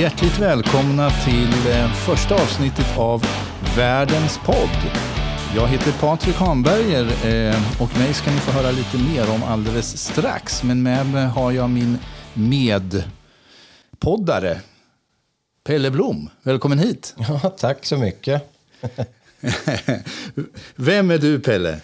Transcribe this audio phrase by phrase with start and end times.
[0.00, 3.26] Hjärtligt välkomna till eh, första avsnittet av
[3.76, 4.78] Världens podd.
[5.56, 9.98] Jag heter Patrik Hanberger eh, och mig ska ni få höra lite mer om alldeles
[9.98, 10.62] strax.
[10.62, 11.98] Men med mig har jag min
[12.34, 13.10] medpoddare
[15.64, 16.30] Pelle Blom.
[16.42, 17.14] Välkommen hit.
[17.28, 18.52] Ja, tack så mycket.
[20.76, 21.80] vem är du, Pelle?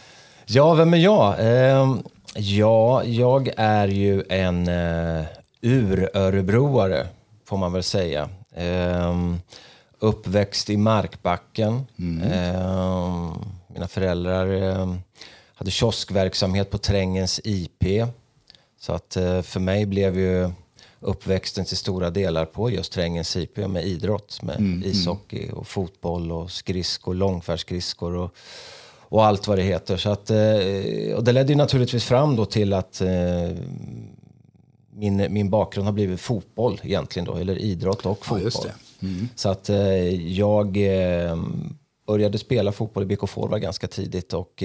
[0.47, 1.41] Ja, vem är jag?
[1.41, 1.97] Eh,
[2.35, 5.25] ja, jag är ju en uh,
[5.63, 7.07] urörebroare,
[7.47, 8.29] får man väl säga.
[8.55, 9.15] Eh,
[9.99, 11.87] uppväxt i Markbacken.
[11.99, 12.33] Mm.
[12.33, 13.37] Eh,
[13.67, 14.95] mina föräldrar eh,
[15.55, 17.85] hade kioskverksamhet på Trängens IP.
[18.81, 20.51] Så att eh, för mig blev ju
[21.01, 24.43] uppväxten till stora delar på just Trängens IP med idrott.
[24.43, 24.91] Med mm, mm.
[24.91, 28.35] ishockey och fotboll och skridskor, långfärdsskridskor och,
[29.09, 29.97] och allt vad det heter.
[29.97, 33.51] Så att, eh, och det ledde ju naturligtvis fram då till att eh,
[34.97, 38.67] min, min bakgrund har blivit fotboll egentligen då, eller idrott och fotboll.
[38.67, 39.29] Ja, mm.
[39.35, 39.71] Så att
[40.27, 40.79] jag
[42.07, 44.63] började spela fotboll i BK Forward ganska tidigt och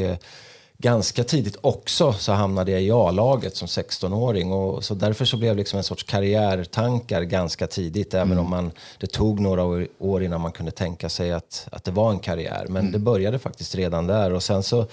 [0.82, 4.52] ganska tidigt också så hamnade jag i A-laget som 16-åring.
[4.52, 8.14] Och så därför så blev det liksom en sorts karriärtankar ganska tidigt.
[8.14, 8.44] Även mm.
[8.44, 11.92] om man, det tog några år, år, innan man kunde tänka sig att, att det
[11.92, 12.66] var en karriär.
[12.70, 12.92] Men mm.
[12.92, 14.34] det började faktiskt redan där.
[14.34, 14.88] Och sen så,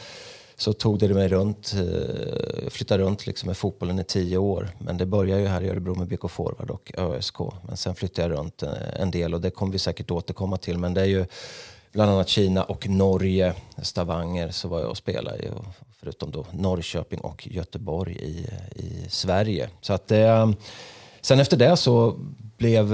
[0.59, 1.75] så tog det mig runt.
[2.63, 4.69] Jag flyttade runt liksom med fotbollen i tio år.
[4.79, 7.37] Men det började ju här i Örebro med BK Forward och ÖSK.
[7.63, 10.79] Men sen flyttade jag runt eh, en del och det kommer vi säkert återkomma till.
[10.79, 11.27] Men det är ju
[11.93, 13.55] bland annat Kina och Norge.
[13.83, 15.51] Stavanger så var jag och spelade i,
[16.01, 18.47] förutom då Norrköping och Göteborg i,
[18.83, 19.71] i Sverige.
[19.81, 20.55] Så att, det,
[21.21, 22.15] sen efter det så
[22.57, 22.91] blev,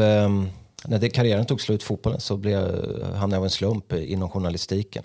[0.85, 2.63] när det, karriären tog slut, fotbollen, så blev,
[3.03, 5.05] hamnade jag av en slump inom journalistiken.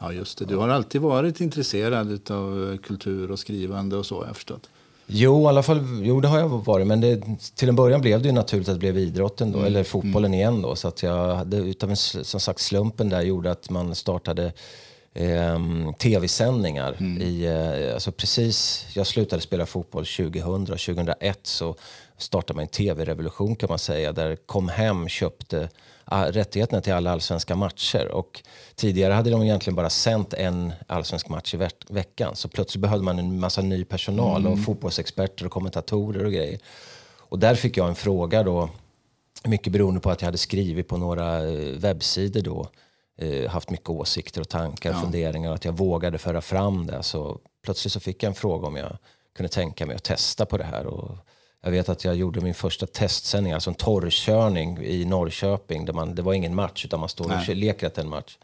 [0.00, 0.44] Ja, just det.
[0.44, 4.68] Du har alltid varit intresserad av kultur och skrivande och så, jag förstått.
[5.06, 6.86] Jo, i alla fall, jo, det har jag varit.
[6.86, 7.22] Men det,
[7.54, 9.66] till en början blev det ju naturligt att det blev idrotten då, mm.
[9.66, 10.34] eller fotbollen mm.
[10.34, 10.76] igen då.
[10.76, 14.52] Så att jag hade, utav en, som sagt, slumpen där gjorde att man startade
[15.14, 15.58] eh,
[15.98, 16.96] tv-sändningar.
[17.00, 17.22] Mm.
[17.22, 21.76] I, eh, alltså precis, jag slutade spela fotboll 2000, 2001 så
[22.18, 24.12] startade man en tv-revolution kan man säga.
[24.12, 25.68] Där Kom Hem köpte
[26.06, 28.08] rättigheterna till alla allsvenska matcher.
[28.08, 28.42] Och
[28.74, 32.36] tidigare hade de egentligen bara sänt en allsvensk match i ve veckan.
[32.36, 34.52] Så plötsligt behövde man en massa ny personal mm.
[34.52, 36.58] och fotbollsexperter och kommentatorer och grejer.
[37.18, 38.70] Och där fick jag en fråga då,
[39.44, 42.68] mycket beroende på att jag hade skrivit på några eh, webbsidor då.
[43.18, 45.00] Eh, haft mycket åsikter och tankar och ja.
[45.00, 47.02] funderingar och att jag vågade föra fram det.
[47.02, 48.96] Så plötsligt så fick jag en fråga om jag
[49.36, 50.86] kunde tänka mig att testa på det här.
[50.86, 51.16] Och
[51.64, 55.84] jag vet att jag gjorde min första testsändning, alltså en torrkörning i Norrköping.
[55.84, 57.54] Där man, det var ingen match, utan man står och Nej.
[57.54, 58.38] leker att en match.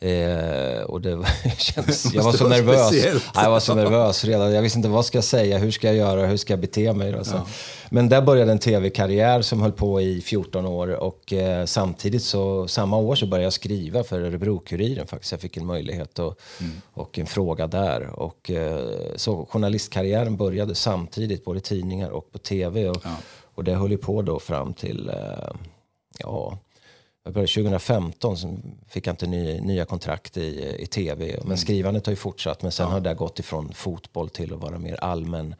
[0.00, 1.18] Eh, och det
[1.58, 3.04] känns, jag var så nervös.
[3.34, 4.52] jag var så nervös redan.
[4.52, 6.92] Jag visste inte vad ska jag säga, hur ska jag göra, hur ska jag bete
[6.92, 7.12] mig.
[7.12, 7.46] Då, ja.
[7.90, 12.68] Men där började en tv-karriär som höll på i 14 år och eh, samtidigt så,
[12.68, 15.32] samma år så började jag skriva för Örebro-Kuriren faktiskt.
[15.32, 16.72] Jag fick en möjlighet och, mm.
[16.92, 18.20] och en fråga där.
[18.20, 18.80] Och, eh,
[19.16, 22.88] så journalistkarriären började samtidigt, både i tidningar och på tv.
[22.88, 23.16] Och, ja.
[23.54, 25.10] och det höll ju på då fram till,
[27.26, 28.36] eh, ja, 2015
[28.88, 31.26] fick jag inte ny, nya kontrakt i, i tv.
[31.26, 31.56] Men mm.
[31.56, 32.62] skrivandet har ju fortsatt.
[32.62, 32.92] Men sen ja.
[32.92, 35.54] har det gått ifrån fotboll till att vara mer allmän,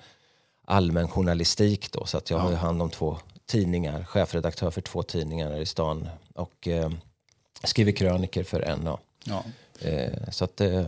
[0.64, 1.92] allmän journalistik.
[1.92, 2.42] Då, så att jag ja.
[2.42, 4.04] har ju hand om två tidningar.
[4.04, 6.08] Chefredaktör för två tidningar här i stan.
[6.34, 6.90] Och eh,
[7.64, 8.98] skriver kröniker för NA.
[9.24, 9.44] Ja.
[9.80, 10.82] Eh, så att, eh,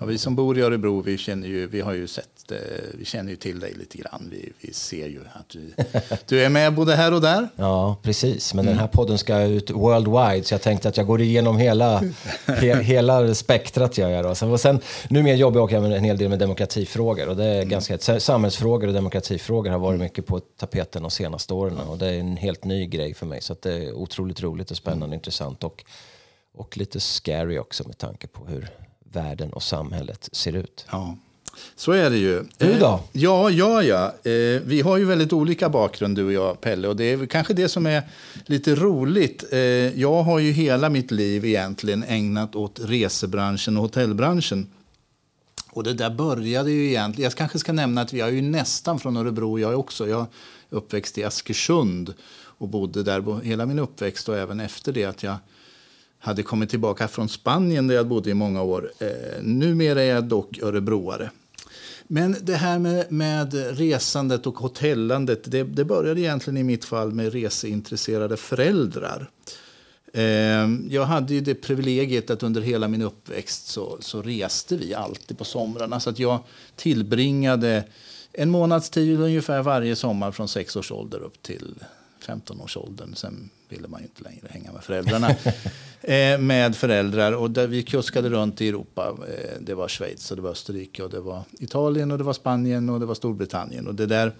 [0.00, 2.58] ja, vi som bor i Örebro, vi, känner ju, vi har ju sett, eh,
[2.94, 4.28] vi känner ju till dig lite grann.
[4.30, 5.72] Vi, vi ser ju att du,
[6.28, 7.48] du är med både här och där.
[7.56, 8.54] Ja, precis.
[8.54, 8.74] Men mm.
[8.74, 12.02] den här podden ska ut worldwide, så jag tänkte att jag går igenom hela,
[12.46, 13.98] he, hela spektrat.
[13.98, 14.34] Gör jag då.
[14.34, 17.28] Sen, och sen, numera jobbar jag också en hel del med demokratifrågor.
[17.28, 17.68] Och det är mm.
[17.68, 21.78] ganska, samhällsfrågor och demokratifrågor har varit mycket på tapeten de senaste åren.
[21.78, 23.42] Och det är en helt ny grej för mig.
[23.42, 25.14] Så det är otroligt roligt och spännande och mm.
[25.14, 25.64] intressant.
[25.64, 25.84] Och,
[26.54, 28.68] och lite scary också med tanke på hur
[29.12, 30.86] världen och samhället ser ut.
[30.90, 31.16] Ja,
[31.76, 32.44] så är det ju.
[32.58, 32.86] Du då?
[32.86, 34.30] Eh, ja, ja, ja.
[34.30, 36.88] Eh, vi har ju väldigt olika bakgrund du och jag, Pelle.
[36.88, 38.02] Och det är kanske det som är
[38.46, 39.44] lite roligt.
[39.52, 39.58] Eh,
[40.00, 44.66] jag har ju hela mitt liv egentligen ägnat åt resebranschen och hotellbranschen.
[45.70, 47.30] Och det där började ju egentligen...
[47.30, 50.08] Jag kanske ska nämna att vi är ju nästan från Örebro, jag också.
[50.08, 50.26] Jag är
[50.70, 52.14] uppväxt i Askersund
[52.58, 55.36] och bodde där hela min uppväxt och även efter det att jag
[56.24, 58.92] hade kommit tillbaka från Spanien där jag bodde i många år.
[58.98, 61.30] Eh, numera är jag dock örebroare.
[62.06, 67.12] Men det här med, med resandet och hotellandet, det, det började egentligen i mitt fall
[67.12, 69.30] med reseintresserade föräldrar.
[70.12, 74.94] Eh, jag hade ju det privilegiet att under hela min uppväxt så, så reste vi
[74.94, 76.00] alltid på somrarna.
[76.00, 76.38] Så att jag
[76.76, 77.84] tillbringade
[78.32, 81.74] en månads tid ungefär varje sommar från sex års ålder upp till
[82.26, 83.14] 15-årsåldern.
[83.14, 85.30] Sen ville man ju inte längre hänga med föräldrarna.
[86.02, 87.32] eh, med föräldrar.
[87.32, 89.16] Och där vi kuskade runt i Europa.
[89.28, 92.32] Eh, det var Schweiz, och det var Österrike, och det var Italien, och det var
[92.32, 93.86] Spanien och det var Storbritannien.
[93.86, 94.32] Och det där,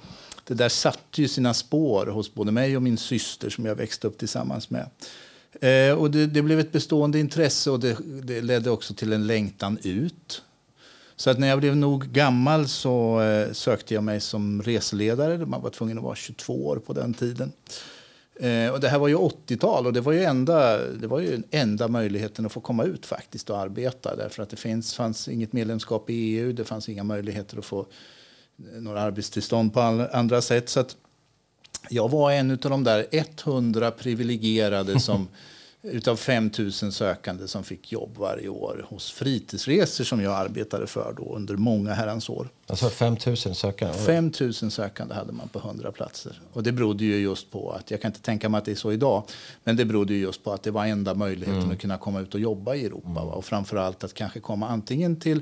[0.45, 4.07] det där satte ju sina spår hos både mig och min syster som jag växte
[4.07, 4.87] upp tillsammans med.
[5.61, 9.27] Eh, och det, det, blev ett bestående intresse och det, det, ledde också till en
[9.27, 10.43] längtan ut.
[11.17, 15.47] Så att när jag blev nog gammal så eh, sökte jag mig som reseledare.
[15.47, 17.53] Man var tvungen att vara 22 år på den tiden.
[18.41, 21.43] Eh, och det här var ju 80-tal och det var ju enda, det var ju
[21.51, 24.17] enda möjligheten att få komma ut faktiskt och arbeta.
[24.17, 27.81] Därför att det finns, fanns inget medlemskap i EU, det fanns inga möjligheter att få
[27.81, 29.81] eh, några arbetstillstånd på
[30.13, 30.69] andra sätt.
[30.69, 30.97] Så att
[31.91, 35.29] jag var en av de där 100 privilegierade som
[35.85, 41.15] utav 5 000 sökande som fick jobb varje år hos Fritidsresor som jag arbetade för
[41.17, 42.49] då under många herrans år.
[42.67, 43.99] Alltså 5 000 sökande?
[43.99, 46.41] 5 000 sökande hade man på 100 platser.
[46.53, 48.77] Och det berodde ju just på att, jag kan inte tänka mig att det är
[48.77, 49.23] så idag,
[49.65, 51.71] men det berodde ju just på att det var enda möjligheten mm.
[51.71, 53.09] att kunna komma ut och jobba i Europa.
[53.09, 53.29] Mm.
[53.29, 55.41] Och framförallt att kanske komma antingen till,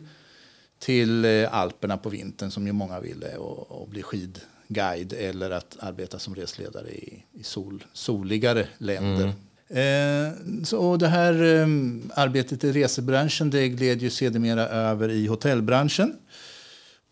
[0.79, 5.77] till eh, Alperna på vintern som ju många ville och, och bli skidguide eller att
[5.81, 9.25] arbeta som resledare i, i sol, soligare länder.
[9.25, 9.35] Mm.
[9.69, 10.33] Eh,
[10.65, 11.67] så det här eh,
[12.15, 16.17] arbetet i resebranschen det gled ju sedermera över i hotellbranschen.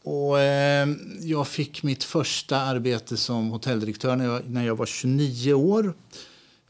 [0.02, 0.88] Och, eh,
[1.20, 5.94] jag fick mitt första arbete som hotelldirektör när jag, när jag var 29 år.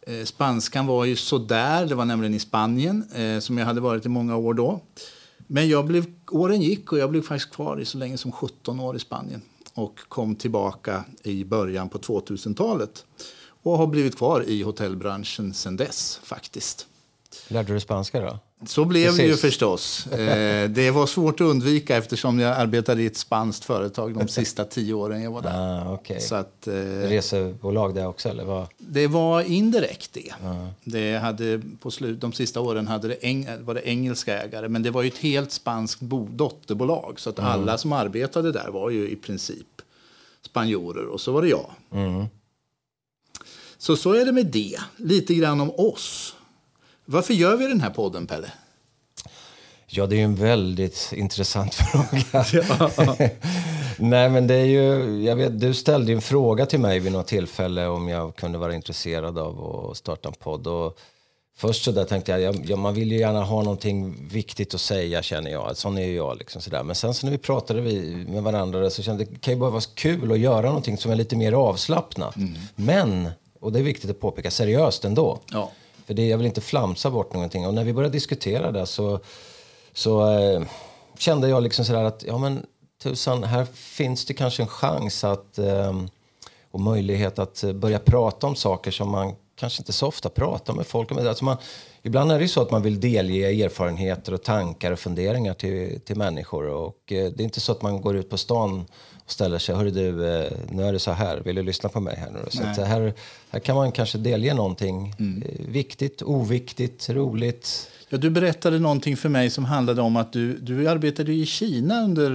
[0.03, 4.07] Eh, spanskan var ju sådär, det var nämligen i Spanien eh, som jag hade varit
[4.07, 4.81] i många år då.
[5.47, 8.81] Men jag blev, åren gick och jag blev faktiskt kvar i så länge som 17
[8.81, 9.43] år i Spanien
[9.75, 13.05] och kom tillbaka i början på 2000-talet
[13.63, 16.87] och har blivit kvar i hotellbranschen sedan dess faktiskt.
[17.49, 18.39] Lärde du spanska då?
[18.67, 19.19] Så blev Precis.
[19.19, 20.07] det ju förstås.
[20.07, 24.65] Eh, det var svårt att undvika eftersom jag arbetade i ett spanskt företag de sista
[24.65, 25.53] tio åren jag var där.
[25.55, 26.21] Ah, okay.
[26.21, 28.29] Så att, eh, Resebolag det också?
[28.29, 28.67] Eller vad?
[28.79, 30.33] Det var indirekt det.
[30.45, 30.67] Ah.
[30.85, 34.83] det hade, på slut, de sista åren hade det eng, var det engelska ägare men
[34.83, 37.51] det var ju ett helt spanskt bo, dotterbolag så att mm.
[37.51, 39.67] alla som arbetade där var ju i princip
[40.43, 41.71] spanjorer och så var det jag.
[41.93, 42.27] Mm.
[43.81, 44.79] Så så är det med det.
[44.97, 46.35] Lite grann om oss.
[47.05, 48.53] Varför gör vi den här podden, Pelle?
[49.87, 52.45] Ja, det är en väldigt intressant fråga.
[52.53, 53.17] Ja.
[53.99, 57.27] Nej, men det är ju, jag vet, du ställde en fråga till mig vid något
[57.27, 60.67] tillfälle om jag kunde vara intresserad av att starta en podd.
[60.67, 60.99] Och
[61.57, 65.23] först så där tänkte jag, ja, man vill ju gärna ha någonting viktigt att säga
[65.23, 65.77] känner jag.
[65.77, 66.39] Sån är ju jag.
[66.39, 66.83] Liksom, sådär.
[66.83, 69.61] Men sen så när vi pratade vi med varandra så kände jag det kan ju
[69.61, 72.37] bara vara kul att göra någonting som är lite mer avslappnat.
[72.37, 72.55] Mm.
[72.77, 73.29] Men
[73.61, 75.39] och det är viktigt att påpeka, seriöst ändå.
[75.53, 75.71] Ja.
[76.07, 77.67] För det, jag vill inte flamsa bort någonting.
[77.67, 79.21] Och när vi började diskutera det så,
[79.93, 80.63] så eh,
[81.19, 82.67] kände jag liksom sådär att, ja men
[83.03, 86.03] tusan, här finns det kanske en chans att, eh,
[86.71, 90.87] och möjlighet att börja prata om saker som man kanske inte så ofta pratar med
[90.87, 91.19] folk om.
[91.19, 91.57] Alltså man,
[92.03, 96.01] ibland är det ju så att man vill delge erfarenheter och tankar och funderingar till,
[96.01, 96.67] till människor.
[96.67, 98.85] Och eh, det är inte så att man går ut på stan
[99.33, 99.75] ställer sig.
[99.75, 101.41] Hörru du, eh, nu är det så här.
[101.45, 102.39] Vill du lyssna på mig här nu?
[102.51, 103.13] Så att här,
[103.51, 105.43] här kan man kanske delge någonting mm.
[105.43, 107.91] Eh, viktigt, oviktigt, roligt.
[108.09, 112.03] Ja, du berättade någonting för mig som handlade om att du, du arbetade i Kina
[112.05, 112.31] under...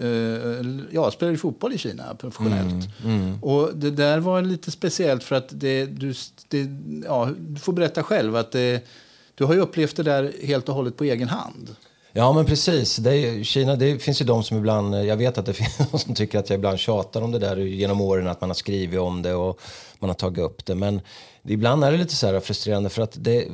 [0.00, 2.88] Eh, ja, spelade fotboll i Kina professionellt.
[3.04, 3.42] Mm, mm.
[3.42, 6.14] Och det där var lite speciellt för att det, du,
[6.48, 6.66] det,
[7.04, 8.86] ja, du får berätta själv att det,
[9.34, 11.76] du har ju upplevt det där helt och hållet på egen hand.
[12.18, 12.96] Ja, men precis.
[12.96, 15.98] Det är, Kina, det finns ju de som ibland, jag vet att det finns de
[15.98, 19.00] som tycker att jag ibland tjatar om det där genom åren, att man har skrivit
[19.00, 19.60] om det och
[19.98, 20.74] man har tagit upp det.
[20.74, 21.00] Men
[21.44, 23.48] ibland är det lite så här frustrerande för att det,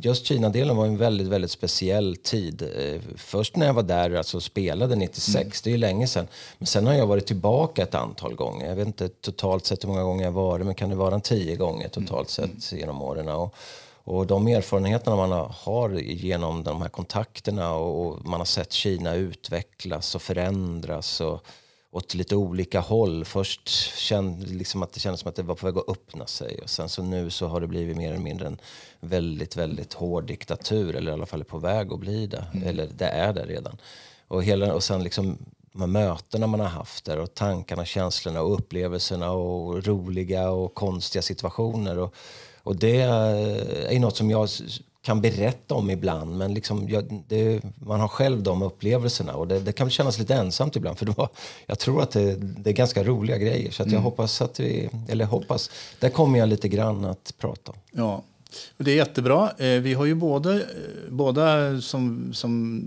[0.00, 2.62] just Kina-delen var en väldigt, väldigt speciell tid.
[2.62, 5.50] Eh, först när jag var där, alltså spelade 96, mm.
[5.64, 6.28] det är ju länge sedan.
[6.58, 8.68] Men sen har jag varit tillbaka ett antal gånger.
[8.68, 11.20] Jag vet inte totalt sett hur många gånger jag varit, men kan det vara en
[11.20, 12.60] tio gånger totalt mm.
[12.60, 13.28] sett genom åren.
[13.28, 13.54] Och,
[14.04, 20.14] och de erfarenheterna man har genom de här kontakterna och man har sett Kina utvecklas
[20.14, 21.46] och förändras och
[21.90, 23.24] åt lite olika håll.
[23.24, 23.68] Först
[23.98, 26.70] kände liksom att det kändes som att det var på väg att öppna sig och
[26.70, 28.58] sen så nu så har det blivit mer eller mindre en
[29.00, 32.44] väldigt, väldigt hård diktatur eller i alla fall är på väg att bli det.
[32.54, 32.68] Mm.
[32.68, 33.76] Eller det är det redan.
[34.28, 35.38] Och, hela, och sen liksom
[35.72, 41.22] de mötena man har haft där och tankarna, känslorna och upplevelserna och roliga och konstiga
[41.22, 41.98] situationer.
[41.98, 42.14] Och,
[42.62, 44.48] och det är något som jag
[45.02, 46.38] kan berätta om ibland.
[46.38, 50.34] Men liksom, jag, det, man har själv de upplevelserna och det, det, kan kännas lite
[50.34, 50.98] ensamt ibland.
[50.98, 51.28] För då,
[51.66, 53.70] jag tror att det, det är ganska roliga grejer.
[53.70, 54.04] Så att jag mm.
[54.04, 57.78] hoppas att vi, eller hoppas, där kommer jag lite grann att prata om.
[57.90, 58.22] Ja,
[58.76, 59.52] och det är jättebra.
[59.58, 60.60] Eh, vi har ju båda, eh,
[61.08, 62.80] båda som, som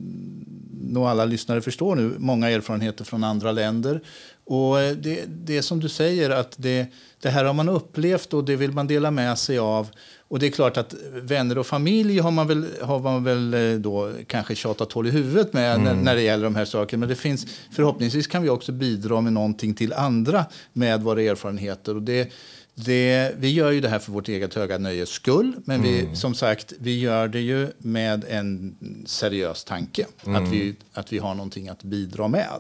[0.71, 4.01] nog alla lyssnare förstår nu, många erfarenheter från andra länder.
[4.45, 6.87] Och eh, det, det är som du säger, att det,
[7.21, 9.89] det här har man upplevt och det vill man dela med sig av.
[10.27, 13.79] Och det är klart att vänner och familj har man väl, har man väl eh,
[13.79, 15.83] då kanske tjatat hål i huvudet med mm.
[15.83, 16.99] när, när, det gäller de här sakerna.
[16.99, 21.95] Men det finns, förhoppningsvis kan vi också bidra med någonting till andra med våra erfarenheter.
[21.95, 22.31] Och det,
[22.75, 26.15] det, vi gör ju det här för vårt eget höga nöjes skull, men vi, mm.
[26.15, 30.05] som sagt, vi gör det ju med en seriös tanke.
[30.25, 30.43] Mm.
[30.43, 32.59] Att, vi, att vi har någonting att bidra med.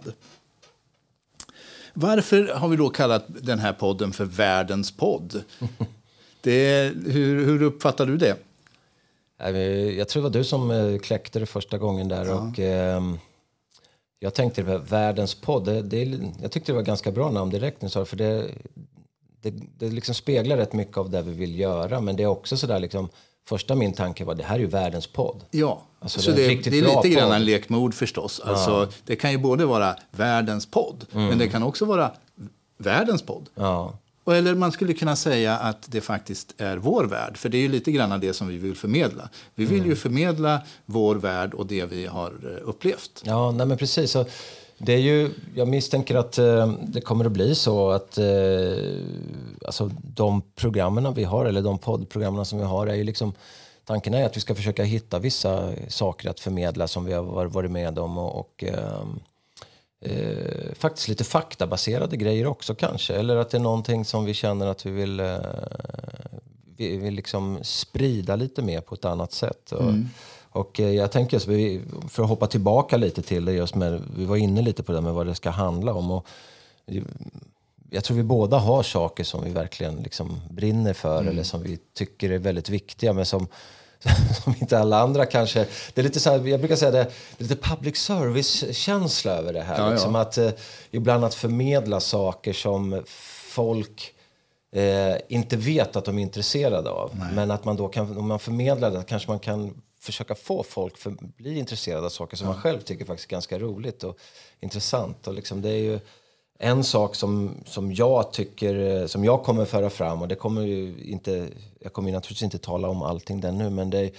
[1.97, 5.43] Varför har vi då kallat den här podden för Världens podd?
[6.41, 8.37] Det, hur, hur uppfattar du det?
[9.97, 12.25] Jag tror det var du som eh, kläckte det första gången där.
[12.25, 12.33] Ja.
[12.33, 13.01] Och, eh,
[14.19, 15.65] jag tänkte Världens podd.
[15.65, 17.93] Det, det, jag tyckte det var ganska bra namn direkt.
[17.93, 18.51] För det,
[19.41, 22.01] det, det liksom speglar rätt mycket av det vi vill göra.
[22.01, 23.09] Men det är också sådär liksom,
[23.47, 25.43] första min tanke var det här är ju världens podd.
[25.51, 28.41] Ja, alltså, så det, det, är lite grann en lek med ord förstås.
[28.45, 28.51] Ja.
[28.51, 31.27] Alltså, det kan ju både vara världens podd, mm.
[31.27, 32.11] men det kan också vara
[32.77, 33.49] världens podd.
[33.55, 33.93] Ja.
[34.27, 37.37] Eller man skulle kunna säga att det faktiskt är vår värld.
[37.37, 39.29] För det är ju lite grann det som vi vill förmedla.
[39.55, 39.89] Vi vill mm.
[39.89, 43.21] ju förmedla vår värld och det vi har eh, upplevt.
[43.25, 44.11] Ja, nej men precis.
[44.11, 44.25] Så
[44.77, 48.25] det är ju, jag misstänker att eh, det kommer att bli så att eh,
[49.65, 53.33] alltså de programmen vi har, eller de poddprogrammen som vi har, är ju liksom
[53.85, 57.71] Tanken är att vi ska försöka hitta vissa saker att förmedla som vi har varit
[57.71, 59.01] med om och, och eh,
[60.01, 63.15] eh, faktiskt lite faktabaserade grejer också kanske.
[63.15, 65.37] Eller att det är någonting som vi känner att vi vill, eh,
[66.77, 69.71] vi vill liksom sprida lite mer på ett annat sätt.
[69.71, 69.83] Mm.
[69.89, 69.95] Och
[70.79, 71.39] eh, jag tänker,
[72.09, 75.01] för att hoppa tillbaka lite till det, just med, vi var inne lite på det
[75.01, 76.11] med vad det ska handla om.
[76.11, 76.27] Och
[77.89, 81.27] jag tror vi båda har saker som vi verkligen liksom brinner för mm.
[81.27, 83.47] eller som vi tycker är väldigt viktiga men som,
[84.43, 85.65] som inte alla andra kanske...
[85.93, 89.53] Det är lite så här, jag brukar säga det, det är lite public service-känsla över
[89.53, 89.83] det här.
[89.83, 90.21] Ja, liksom ja.
[90.21, 90.51] Att, eh,
[90.91, 93.03] ibland att förmedla saker som
[93.49, 94.13] folk
[94.71, 97.11] eh, inte vet att de är intresserade av.
[97.13, 97.27] Nej.
[97.33, 101.05] Men att man då kan, om man förmedlar det kanske man kan försöka få folk
[101.05, 104.17] att bli intresserade av saker som man själv tycker faktiskt är ganska roligt och
[104.59, 105.27] intressant.
[105.27, 105.99] Och liksom, det är ju
[106.59, 110.65] en sak som, som jag tycker, som jag kommer föra fram och det kommer
[111.09, 111.47] inte,
[111.79, 114.11] jag kommer naturligtvis inte tala om allting där nu men det är,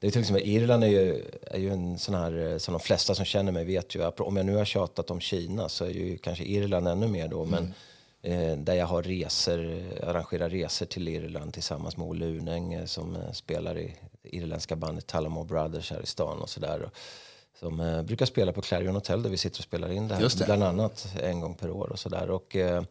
[0.00, 3.14] det är till exempel, Irland är ju, är ju en sån här, som de flesta
[3.14, 6.18] som känner mig vet ju, om jag nu har tjatat om Kina så är ju
[6.18, 7.44] kanske Irland ännu mer då.
[7.44, 7.74] Men,
[8.22, 8.50] mm.
[8.50, 13.16] eh, där jag har resor, arrangerar resor till Irland tillsammans med Olle Unäng eh, som
[13.16, 13.94] eh, spelar i
[14.34, 16.90] irländska bandet Tullamore Brothers här i stan och sådär.
[17.60, 20.32] Som eh, brukar spela på Clarion Hotel där vi sitter och spelar in det här.
[20.38, 20.44] Det.
[20.44, 22.30] Bland annat en gång per år och sådär.
[22.30, 22.82] Och, eh,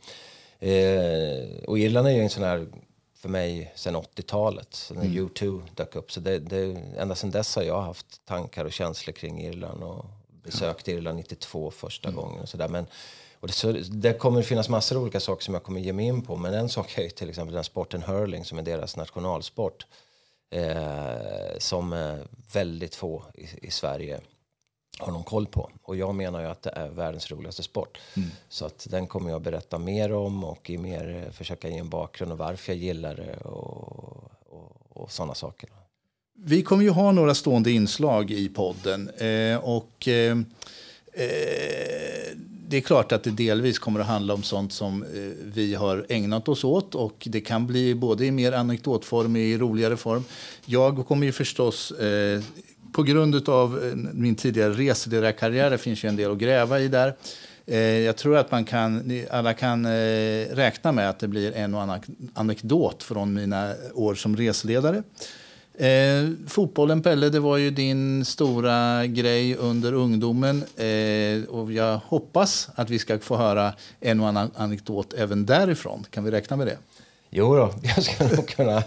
[0.60, 2.68] eh, och Irland är ju en sån här
[3.15, 5.27] för mig sen 80-talet, när mm.
[5.27, 6.12] U2 dök upp.
[6.12, 10.06] Så det, det, ända sedan dess har jag haft tankar och känslor kring Irland och
[10.44, 10.98] besökte ja.
[10.98, 12.22] Irland 92 första mm.
[12.22, 12.68] gången och sådär.
[12.68, 12.88] Men
[13.39, 15.94] och det, så, det kommer att finnas massor av olika saker som jag kommer ge
[15.94, 16.36] mig in på.
[16.36, 19.86] Men en sak är till exempel den sporten hurling som är deras nationalsport
[20.50, 22.16] eh, som eh,
[22.54, 24.20] väldigt få i, i, Sverige
[25.00, 25.72] har någon koll på.
[25.82, 27.98] Och jag menar ju att det är världens roligaste sport.
[28.18, 28.30] Mm.
[28.50, 31.90] Så att den kommer jag berätta mer om och i mer, eh, försöka ge en
[31.90, 35.70] bakgrund och varför jag gillar det och, och, och sådana saker.
[36.38, 39.10] Vi kommer ju ha några stående inslag i podden.
[39.10, 40.38] Eh, och eh,
[41.14, 42.38] eh
[42.75, 45.08] det är klart att det delvis kommer att handla om sånt som eh,
[45.44, 49.58] vi har ägnat oss åt och det kan bli både i mer anekdotform och i
[49.58, 50.24] roligare form.
[50.65, 52.41] Jag kommer ju förstås eh,
[52.91, 56.88] på grund av eh, min tidigare reseledarkarriär, det finns ju en del att gräva i
[56.88, 57.15] där.
[57.65, 59.88] Eh, jag tror att man kan, alla kan
[60.48, 62.00] räkna med att det blir en och annan
[62.34, 65.03] anekdot från mina år som reseledare.
[65.77, 70.63] Eh, fotbollen, Pelle, det var ju din stora grej under ungdomen.
[70.75, 76.05] Eh, och jag hoppas att vi ska få höra en och annan anekdot även därifrån.
[76.10, 76.77] Kan vi räkna med det?
[77.29, 78.84] Jo då, jag ska nog kunna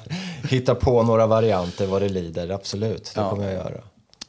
[0.50, 2.50] hitta på några varianter vad det lider.
[2.50, 3.30] Absolut, det ja.
[3.30, 3.80] kommer jag göra.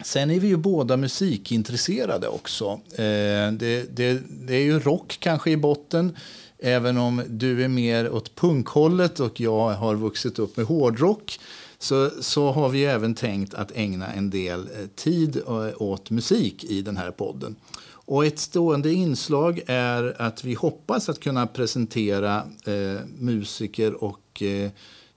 [0.03, 2.79] Sen är vi ju båda musikintresserade också.
[2.91, 6.17] Eh, det, det, det är ju rock kanske i botten.
[6.61, 11.39] Även om du är mer åt punkhållet och jag har vuxit upp med hårdrock
[11.79, 16.63] så, så har vi även tänkt att ägna en del eh, tid eh, åt musik
[16.63, 17.55] i den här podden.
[17.91, 24.71] Och ett stående inslag är att vi hoppas att kunna presentera eh, musiker och eh,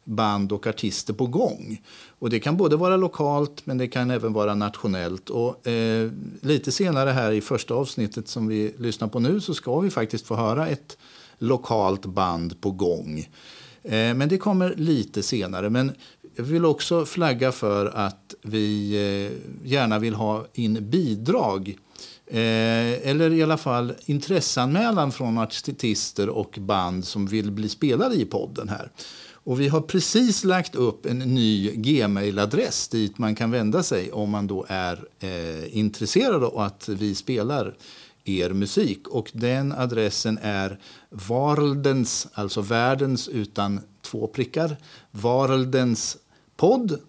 [0.04, 1.83] band och artister på gång.
[2.19, 5.31] Och det kan både vara lokalt men det kan även vara nationellt.
[5.31, 9.81] Och eh, lite senare här i första avsnittet som vi lyssnar på nu så ska
[9.81, 10.99] vi faktiskt få höra ett
[11.38, 13.28] lokalt band på gång.
[13.83, 15.71] Eh, men det kommer lite senare.
[15.71, 15.92] Men
[16.36, 21.76] jag vill också flagga för att vi eh, gärna vill ha in bidrag
[22.26, 28.24] eh, eller i alla fall intresseanmälan från artister och band som vill bli spelade i
[28.24, 28.90] podden här.
[29.44, 34.30] Och vi har precis lagt upp en ny gmail-adress dit man kan vända sig om
[34.30, 37.74] man då är eh, intresserad av att vi spelar
[38.24, 39.08] er musik.
[39.08, 40.78] Och den adressen är
[41.10, 43.80] varldens, alltså världens utan
[44.12, 44.76] två prickar,
[45.11, 46.16] Varaldens
[46.57, 47.00] podd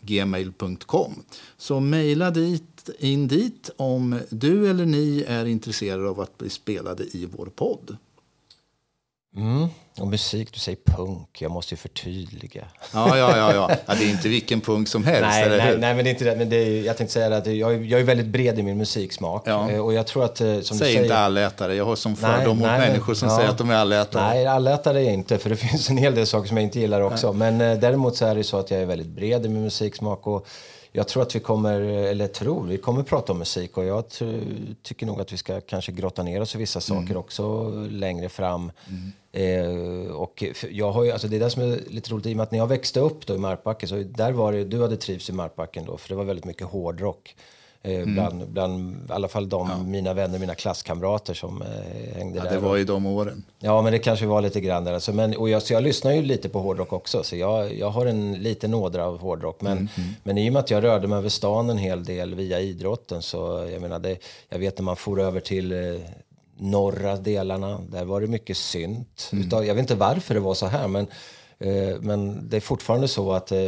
[0.00, 1.22] gmail.com.
[1.56, 7.04] Så mejla dit, in dit om du eller ni är intresserade av att bli spelade
[7.04, 7.96] i vår podd.
[9.38, 9.68] Mm.
[10.00, 11.42] Och musik, du säger punk.
[11.42, 12.64] Jag måste ju förtydliga.
[12.94, 13.54] Ja, ja, ja.
[13.54, 13.70] ja.
[13.86, 15.78] ja det är inte vilken punk som helst, nej, eller nej, hur?
[15.78, 16.36] nej, men det är inte det.
[16.36, 19.42] Men det är, jag tänkte säga att jag, jag är väldigt bred i min musiksmak.
[19.46, 19.70] Ja.
[19.70, 21.02] Eh, Och jag tror att, eh, som Säg du säger...
[21.02, 21.74] inte allätare.
[21.74, 23.36] Jag har som Nej, fördom mot nej, människor som ja.
[23.36, 24.28] säger att de är allätare.
[24.28, 26.80] Nej, allätare är jag inte, för det finns en hel del saker som jag inte
[26.80, 27.32] gillar också.
[27.32, 30.26] Men eh, däremot så är det så att jag är väldigt bred i min musiksmak
[30.26, 30.46] och
[30.98, 34.04] jag tror att vi kommer, eller tror, vi kommer prata om musik och jag
[34.82, 38.72] tycker nog att vi ska kanske grotta ner oss i vissa saker också längre fram.
[39.32, 42.36] Eh, och jag har ju, alltså det är det som är lite roligt i och
[42.36, 44.96] med att när jag växte upp då i Markbacken så där var det, du hade
[44.96, 47.36] trivts i Markbacken då för det var väldigt mycket hårdrock.
[47.82, 52.44] Eh, bland, bland i alla fall de, mina vänner, mina klasskamrater som eh, hängde Ja,
[52.44, 52.50] där.
[52.50, 53.44] det var i de åren.
[53.58, 54.92] Ja, men det kanske var lite grann där.
[54.92, 57.90] Alltså, men, och jag, så jag lyssnar ju lite på hårdrock också, så jag, jag
[57.90, 59.60] har en liten ådra av hårdrock.
[59.60, 59.88] Men,
[60.22, 63.22] men i och med att jag rörde mig över stan en hel del via idrotten
[63.22, 64.18] så, jag menar, det,
[64.48, 66.00] jag vet när man for över till eh,
[66.58, 69.30] norra delarna, där var det mycket synt.
[69.32, 71.06] Utav, jag vet inte varför det var så här, men
[71.58, 73.58] eh, men det är fortfarande så att eh,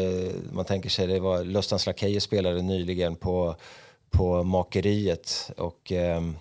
[0.52, 3.54] man tänker sig, det var Lustans Lakejer spelade nyligen på,
[4.10, 6.36] på Makeriet och ehm,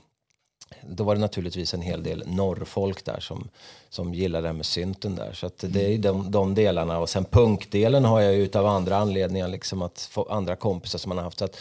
[0.82, 3.50] då var det naturligtvis en hel del norrfolk där som,
[3.90, 5.34] som gillar det här med synten där.
[5.34, 7.00] Så det är ju de, de delarna.
[7.00, 11.10] Och sen punkdelen har jag ju utav andra anledningar, liksom att få andra kompisar som
[11.10, 11.40] man har haft.
[11.40, 11.58] Så att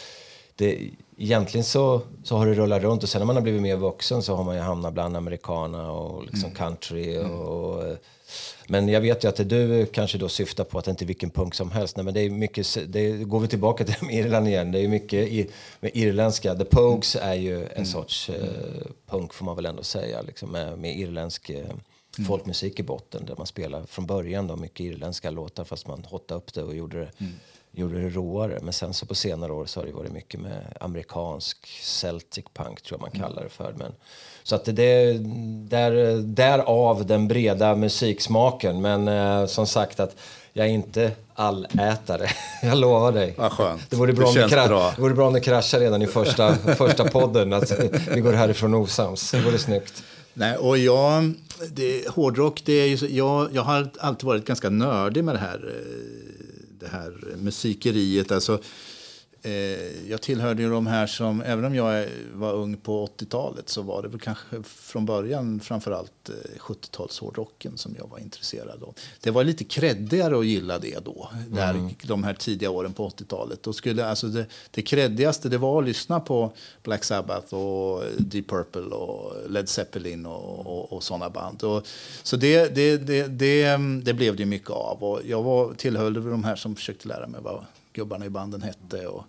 [0.59, 3.75] det, egentligen så, så har det rullat runt och sen när man har blivit mer
[3.75, 7.97] vuxen så har man ju hamnat bland americana och liksom country och, och
[8.67, 11.29] men jag vet ju att du kanske då syftar på att det inte är vilken
[11.29, 11.97] punk som helst.
[11.97, 14.71] Nej, men det är mycket, det går vi tillbaka till Irland igen.
[14.71, 16.55] Det är mycket i, med irländska.
[16.55, 18.35] The Pogues är ju en sorts eh,
[19.09, 20.21] punk får man väl ändå säga.
[20.21, 21.65] Liksom, med, med irländsk eh,
[22.27, 23.25] folkmusik i botten.
[23.25, 26.75] Där man spelar från början då mycket irländska låtar fast man hottade upp det och
[26.75, 27.11] gjorde det,
[27.71, 28.59] gjorde det råare.
[28.61, 32.81] Men sen så på senare år så har det varit mycket med amerikansk Celtic punk
[32.81, 33.73] tror jag man kallar det för.
[33.77, 33.91] Men,
[34.43, 34.71] så att det
[35.69, 38.81] där, därav den breda musiksmaken.
[38.81, 40.15] Men eh, som sagt att
[40.53, 42.29] jag är inte allätare.
[42.63, 43.33] jag lovar dig.
[43.37, 43.89] Vad skönt.
[43.89, 44.93] Det vore bra, Det om det, bra.
[44.95, 47.53] det vore bra om det kraschar redan i första, första podden.
[47.53, 47.71] Att
[48.11, 49.31] vi går härifrån osams.
[49.31, 50.03] Det vore snyggt.
[50.33, 51.33] Nej, och jag,
[51.71, 55.73] det, hårdrock, det är ju jag, jag har alltid varit ganska nördig med det här,
[55.75, 56.38] eh,
[56.79, 58.31] det här musikeriet.
[58.31, 58.59] Alltså,
[60.07, 64.01] jag tillhörde ju de här som, även om jag var ung på 80-talet så var
[64.01, 68.95] det väl kanske från början framförallt eh, 70-talshårdrocken som jag var intresserad av.
[69.21, 73.63] Det var lite kreddigare att gilla det då, där, de här tidiga åren på 80-talet.
[73.63, 78.47] Då skulle, alltså det, det kreddigaste det var att lyssna på Black Sabbath och Deep
[78.47, 81.63] Purple och Led Zeppelin och, och, och sådana band.
[81.63, 81.87] Och,
[82.23, 85.03] så det, det, det, det, det blev det mycket av.
[85.03, 87.65] Och jag var, tillhörde de här som försökte lära mig vad
[87.99, 89.23] gubbarna i banden hette och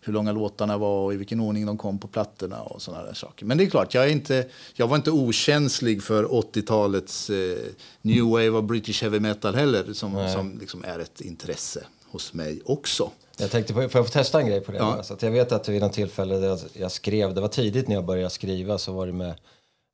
[0.00, 3.14] hur långa låtarna var och i vilken ordning de kom på plattorna och sådana där
[3.14, 3.46] saker.
[3.46, 7.58] Men det är klart, jag, är inte, jag var inte okänslig för 80-talets eh,
[8.02, 12.60] new wave of British heavy metal heller, som, som liksom är ett intresse hos mig
[12.64, 13.10] också.
[13.38, 14.78] Jag tänkte, på, får jag få testa en grej på det?
[14.78, 15.02] Ja.
[15.02, 18.04] Så att jag vet att vid något tillfälle jag skrev, det var tidigt när jag
[18.04, 19.34] började skriva, så var det med,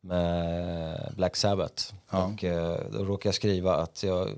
[0.04, 1.92] med Black Sabbath.
[2.10, 4.28] Och eh, då råkade jag skriva att jag,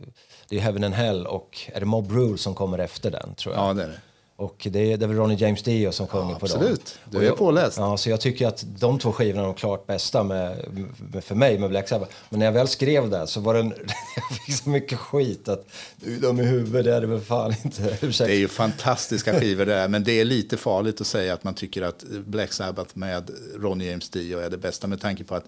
[0.48, 3.54] det är Heaven and Hell och är det Mob Rule som kommer efter den tror
[3.54, 3.68] jag.
[3.68, 4.00] Ja, det är det.
[4.38, 6.56] Och det är, det är väl Ronnie James Dio som sjunger på dem.
[6.56, 6.98] absolut.
[7.10, 7.78] Du är jag- påläst.
[7.78, 10.64] Ja, så jag tycker att de två skivorna är de klart bästa med,
[11.12, 12.12] med, för mig med Black Sabbath.
[12.28, 13.66] Men när jag väl skrev det så var den,
[14.16, 17.54] jag fick så mycket skit att du, de i huvudet det är det väl fan
[17.64, 17.98] inte.
[18.06, 18.24] Ursäkta.
[18.26, 21.44] Det är ju fantastiska skivor det där, men det är lite farligt att säga att
[21.44, 25.34] man tycker att Black Sabbath med Ronny James Dio är det bästa med tanke på
[25.34, 25.44] att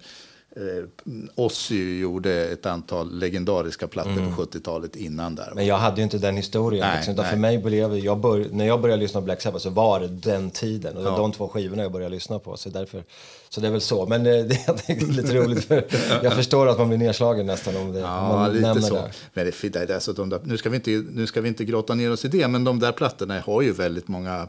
[1.35, 5.51] Ozzy gjorde ett antal legendariska plattor på 70-talet innan där.
[5.55, 6.87] Men jag hade ju inte den historien.
[6.87, 7.25] Nej, liksom, nej.
[7.25, 10.07] för mig blev, jag bör, när jag började lyssna på Black Sabbath så var det
[10.07, 10.97] den tiden.
[10.97, 12.57] Och det var de två skivorna jag började lyssna på.
[12.57, 13.03] Så, därför,
[13.49, 14.05] så det är väl så.
[14.05, 14.55] Men eh, det,
[14.87, 15.63] tycker det är lite roligt.
[15.65, 15.85] För
[16.23, 18.95] jag förstår att man blir nedslagen nästan om, det, om Ja, man lite nämner så.
[18.95, 19.11] det.
[19.33, 21.41] Men det, är- det är det, så de där, nu, ska vi inte, nu ska
[21.41, 24.47] vi inte grotta ner oss i det, men de där plattorna har ju väldigt många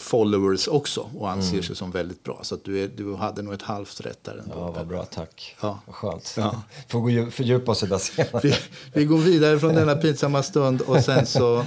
[0.00, 1.62] followers också och anser Mm.
[1.62, 2.38] sig som väldigt bra.
[2.42, 4.54] Så att du, är, du hade nog ett halvt rätt där ändå.
[4.56, 5.56] Ja, vad bra, tack.
[5.62, 5.78] Ja.
[5.86, 6.34] Vad skönt.
[6.38, 6.62] Ja.
[6.88, 8.40] Får fördjupa oss i det senare.
[8.42, 8.54] vi,
[8.92, 11.64] vi går vidare från denna pinsamma stund och sen så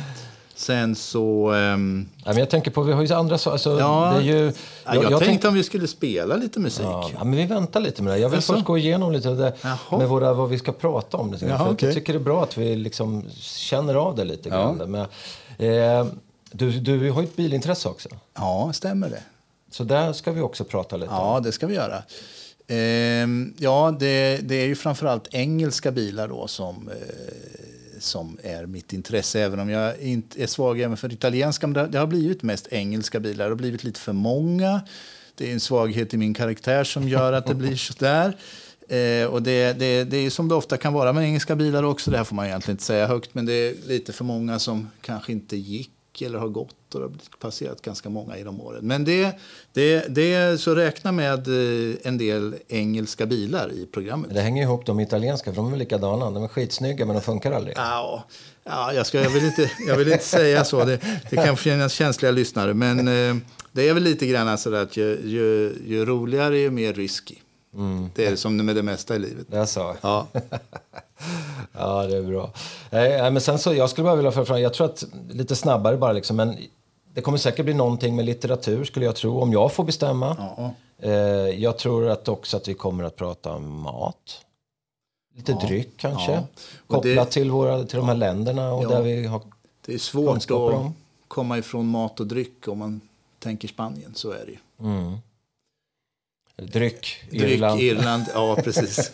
[0.56, 1.52] Sen så...
[1.52, 3.52] ehm, Ja, men jag tänker på, vi har ju andra saker.
[3.54, 4.52] Alltså, Ja, ju, ja,
[4.86, 6.86] jag, tänkte tänk- om vi skulle spela lite musik.
[6.86, 8.18] Ja, men vi väntar lite med det.
[8.20, 8.54] Jag vill Jaså?
[8.54, 9.54] först gå igenom lite det,
[9.92, 11.32] med våra, vad vi ska prata om.
[11.34, 11.46] Lite.
[11.46, 11.88] Jaha, För okej.
[11.90, 14.56] Jag tycker det är bra att vi liksom känner av det lite Ja.
[14.76, 14.92] grann.
[14.92, 15.06] Men,
[16.02, 16.08] eh,
[16.54, 18.10] du, du har ju ett bilintresse också.
[18.34, 19.24] Ja, stämmer det.
[19.72, 21.18] Så där ska vi också prata lite om.
[21.18, 22.04] Ja, det ska vi göra.
[22.68, 28.94] Ehm, ja, det, det är ju framförallt engelska bilar då som, eh, som är mitt
[28.94, 29.42] intresse.
[29.42, 31.68] Även om jag inte är svag även för italienska.
[31.68, 33.46] Men det, det har blivit mest engelska bilar.
[33.46, 34.82] Det har blivit lite för många.
[35.36, 38.38] Det är en svaghet i min karaktär som gör att det blir så där.
[38.88, 42.12] Eh, och det, det, det är som det ofta kan vara med engelska bilar också.
[42.12, 43.34] Det här får man egentligen inte säga högt.
[43.34, 46.96] Men det är lite för många som kanske inte gick eller har gått.
[46.96, 48.88] Och det har passerat ganska många i de åren.
[48.88, 49.40] Men det,
[49.74, 54.34] det, det så räkna med eh, en del engelska bilar i programmet.
[54.34, 56.32] Det hänger ihop de italienska, för de är likadana.
[56.32, 57.78] De är skitsnygga men de funkar aldrig.
[57.78, 58.24] Ja,
[58.64, 60.86] ja jag, ska, jag, vill inte, jag vill inte säga så.
[60.86, 61.00] Det,
[61.30, 62.74] det kan finnas känsliga lyssnare.
[62.74, 63.36] Men eh,
[63.72, 67.36] det är väl lite grann så att ju, ju, ju roligare, ju mer risky.
[68.16, 69.54] Det är som med det mesta i livet.
[69.54, 69.96] Är så?
[70.02, 70.28] Ja.
[71.78, 72.52] Ja, det är bra.
[72.90, 75.98] Nej, men sen så, jag skulle bara vilja föra fram, jag tror att lite snabbare
[75.98, 76.58] bara liksom, men
[77.14, 80.36] det kommer säkert bli någonting med litteratur skulle jag tro, om jag får bestämma.
[80.58, 80.74] Ja.
[81.08, 81.12] Eh,
[81.64, 84.42] jag tror att också att vi kommer att prata om mat.
[85.36, 86.32] Lite dryck kanske.
[86.32, 86.40] Ja.
[86.88, 88.90] Och det- Kopplat till, våra, till de här länderna och Ja.
[88.90, 89.42] där vi har...
[89.86, 90.94] Det är svårt att om.
[91.28, 93.02] komma ifrån mat och dryck om man
[93.40, 94.12] tänker Spanien.
[94.16, 94.58] Så är det ju.
[94.90, 95.18] Mm.
[96.58, 97.82] Dryck, Dryck, Irland.
[97.82, 98.26] Irland.
[98.34, 99.12] Ja, precis.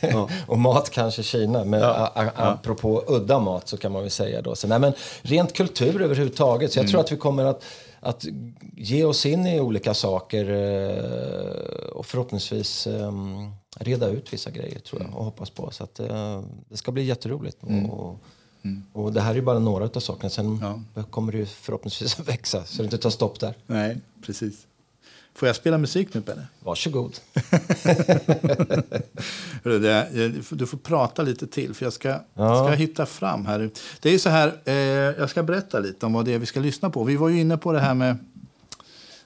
[0.00, 0.28] Ja.
[0.46, 1.64] Och mat kanske Kina.
[1.64, 4.54] Men a- a- apropå udda mat så kan man väl säga då.
[4.56, 6.72] Så, nej, men rent kultur överhuvudtaget.
[6.72, 6.90] Så jag Mm.
[6.90, 7.64] tror att vi kommer att,
[8.00, 8.24] att
[8.76, 13.12] ge oss in i olika saker eh, och förhoppningsvis eh,
[13.80, 15.12] reda ut vissa grejer tror Mm.
[15.12, 15.70] jag och hoppas på.
[15.70, 17.56] Så att, eh, det ska bli jätteroligt.
[17.90, 18.16] Och,
[18.92, 20.30] och det här är bara några av sakerna.
[20.30, 21.02] Sen Ja.
[21.02, 23.54] kommer det ju förhoppningsvis att växa så det inte tar stopp där.
[23.66, 24.66] Nej, precis.
[25.38, 26.42] Får jag spela musik nu, Pelle?
[26.60, 27.16] Varsågod.
[30.50, 32.64] Du får- prata lite till, för jag ska, Ja.
[32.66, 33.70] ska hitta fram här.
[34.00, 34.74] Det är så här, eh,
[35.20, 37.04] jag ska berätta lite om vad det är vi ska lyssna på.
[37.04, 38.16] Vi var ju inne på det här med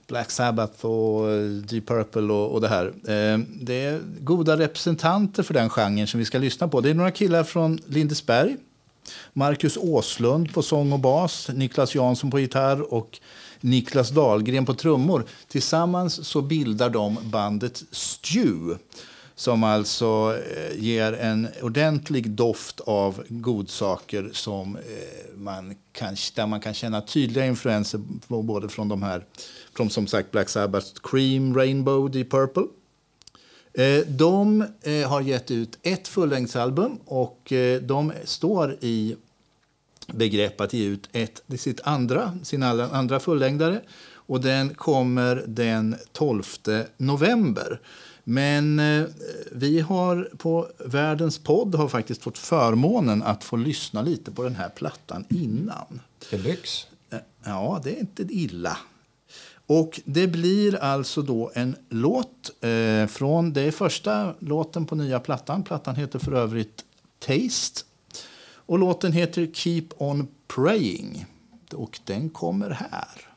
[0.08, 1.26] Black Sabbath och
[1.68, 2.86] Deep Purple och, och det här.
[2.86, 6.80] Eh, det är goda representanter för den genren som vi ska lyssna på.
[6.80, 8.56] Det är några killar från Lindesberg.
[9.32, 13.20] Marcus Åslund på sång och bas, Niklas Jansson på gitarr och
[13.62, 15.24] Niklas Dahlgren på trummor.
[15.48, 18.78] Tillsammans så bildar de bandet Stew
[19.34, 24.82] som alltså eh, ger en ordentlig doft av godsaker som eh,
[25.36, 29.24] man kan, där man kan känna tydliga influenser både från de här,
[29.76, 32.64] från som sagt Black Sabbath, Cream, Rainbow, Deep Purple.
[33.74, 39.16] Eh, De eh, har gett ut ett fullängdsalbum och eh, de står i
[40.06, 43.80] begrepp att ge ut ett, det är sitt andra, sin andra fullängdare.
[44.14, 46.42] Och den kommer den 12
[46.96, 47.80] november.
[48.24, 49.04] Men eh,
[49.52, 54.54] vi har på Världens podd har faktiskt fått förmånen att få lyssna lite på den
[54.54, 56.00] här plattan innan.
[56.30, 56.86] Deluxe.
[57.10, 58.78] Eh, Ja, det är inte illa.
[59.66, 63.52] Och det blir alltså då en låt eh, från...
[63.52, 65.62] Det är första låten på nya plattan.
[65.62, 66.84] Plattan heter för övrigt
[67.18, 67.80] Taste.
[68.66, 71.26] Och låten heter Keep on praying.
[71.72, 73.31] Och den kommer här.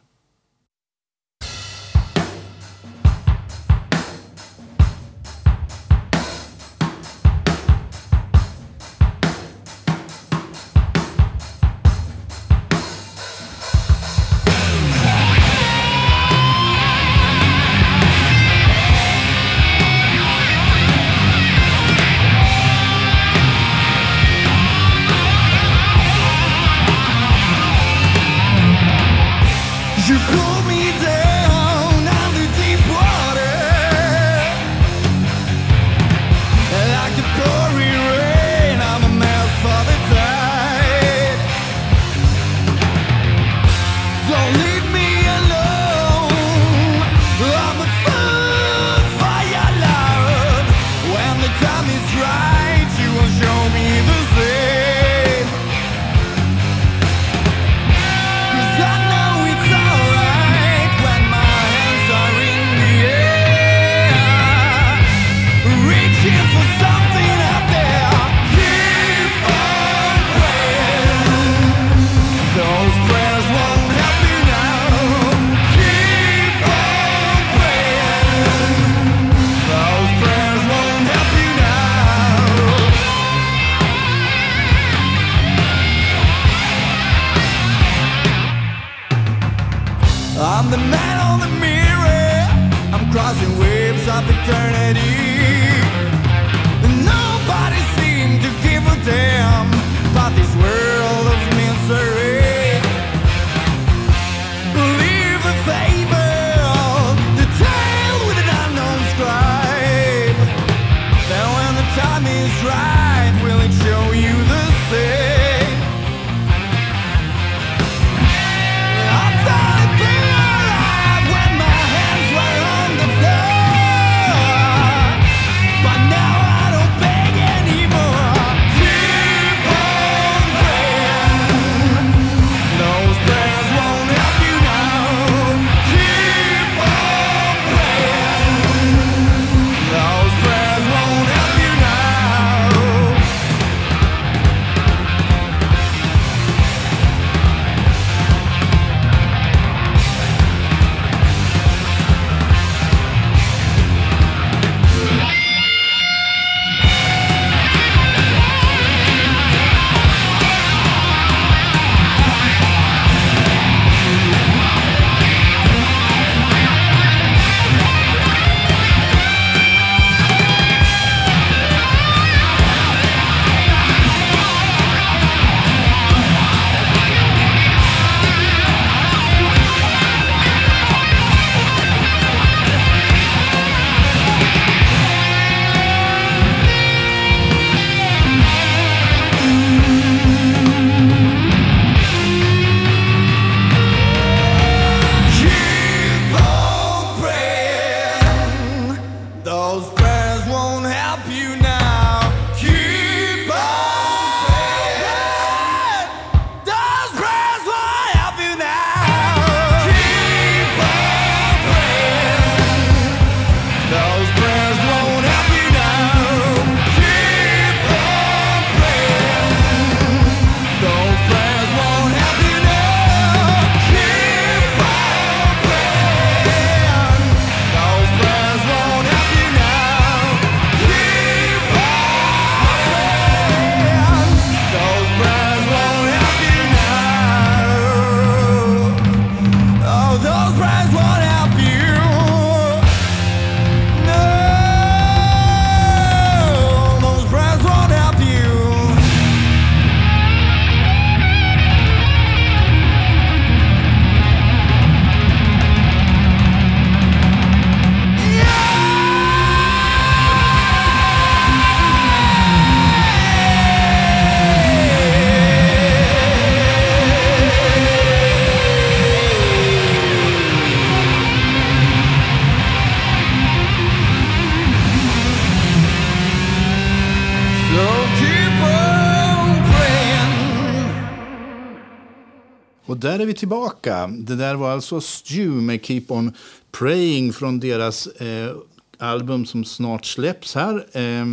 [283.96, 284.08] Tillbaka.
[284.08, 286.34] Det där var alltså Stew med Keep On
[286.72, 288.56] Praying från deras eh,
[288.98, 290.86] album som snart släpps här.
[290.92, 291.26] Eh,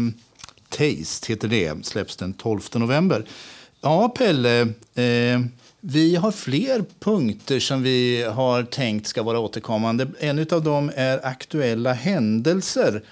[0.68, 3.24] Taste heter det, släpps den 12 november.
[3.80, 4.60] Ja, Pelle,
[4.94, 5.40] eh,
[5.80, 10.06] vi har fler punkter som vi har tänkt ska vara återkommande.
[10.20, 13.02] En av dem är aktuella händelser.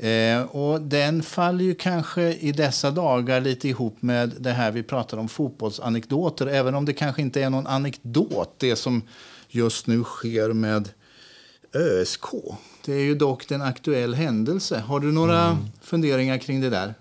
[0.00, 4.82] Eh, och den faller ju kanske i dessa dagar lite ihop med det här vi
[4.82, 6.46] pratar om fotbollsanekdoter.
[6.46, 9.02] Även om det kanske inte är någon anekdot, det som
[9.48, 10.88] just nu sker med
[11.74, 12.24] ÖSK.
[12.84, 14.78] Det är ju dock en aktuell händelse.
[14.78, 16.94] Har du några funderingar kring det där?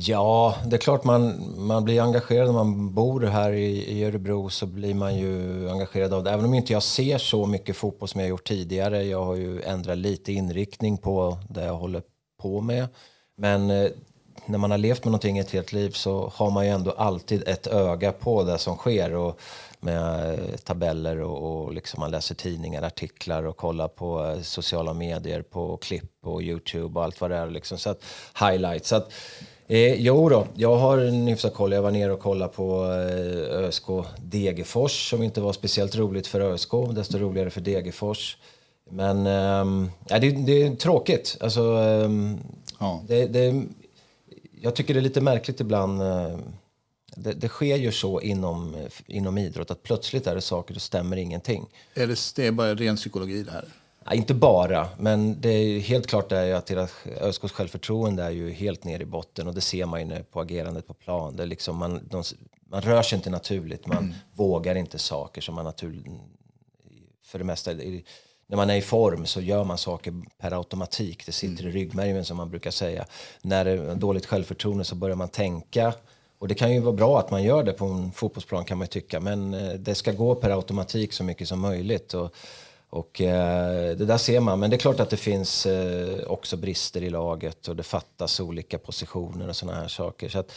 [0.00, 4.50] Ja, det är klart man, man blir engagerad när man bor här i, i Örebro
[4.50, 6.30] så blir man ju engagerad av det.
[6.30, 9.02] Även om inte jag ser så mycket fotboll som jag gjort tidigare.
[9.02, 12.02] Jag har ju ändrat lite inriktning på det jag håller
[12.42, 12.88] på med.
[13.36, 13.90] Men eh,
[14.46, 17.48] när man har levt med någonting ett helt liv så har man ju ändå alltid
[17.48, 19.14] ett öga på det som sker.
[19.14, 19.40] Och
[19.80, 24.94] med eh, tabeller och, och liksom man läser tidningar, artiklar och kollar på eh, sociala
[24.94, 27.50] medier, på klipp och Youtube och allt vad det är.
[27.50, 27.78] Liksom.
[27.78, 28.04] Så att,
[28.40, 28.88] highlights.
[28.88, 29.12] Så att,
[29.70, 31.72] Eh, jo då, jag har en hyfsad koll.
[31.72, 33.84] Jag var nere och kollade på eh, ÖSK
[34.22, 38.36] Degerfors som inte var speciellt roligt för ÖSK, desto roligare för Degerfors.
[38.90, 39.26] Men
[40.08, 41.36] ja, det, det är tråkigt.
[41.40, 42.38] Alltså, ehm,
[42.80, 43.02] Ja.
[43.08, 43.62] det, det,
[44.60, 46.02] jag tycker det är lite märkligt ibland.
[46.02, 46.38] eh,
[47.16, 48.76] Det, det sker ju så inom,
[49.06, 51.66] inom idrott att plötsligt är det saker och stämmer ingenting.
[51.94, 53.64] Eller det är bara ren psykologi det här?
[54.10, 56.90] Ja, inte bara, men det är helt klart är ju att deras
[57.20, 60.86] ÖSKs självförtroende är ju helt ner i botten och det ser man ju på agerandet
[60.86, 61.36] på plan.
[61.36, 62.22] Det är liksom man, de,
[62.70, 66.06] man rör sig inte naturligt, man vågar inte saker som man naturligt
[67.24, 67.72] för det mesta.
[68.46, 71.26] när man är i form så gör man saker per automatik.
[71.26, 73.06] Det sitter i ryggmärgen som man brukar säga.
[73.42, 75.94] När det är dåligt självförtroende så börjar man tänka.
[76.38, 78.84] Och det kan ju vara bra att man gör det på en fotbollsplan kan man
[78.84, 79.20] ju tycka.
[79.20, 82.14] Men eh, det ska gå per automatik så mycket som möjligt.
[82.14, 82.34] Och,
[82.90, 84.60] och eh, det där ser man.
[84.60, 88.40] Men det är klart att det finns eh, också brister i laget och det fattas
[88.40, 90.28] olika positioner och sådana här saker.
[90.28, 90.52] Så att,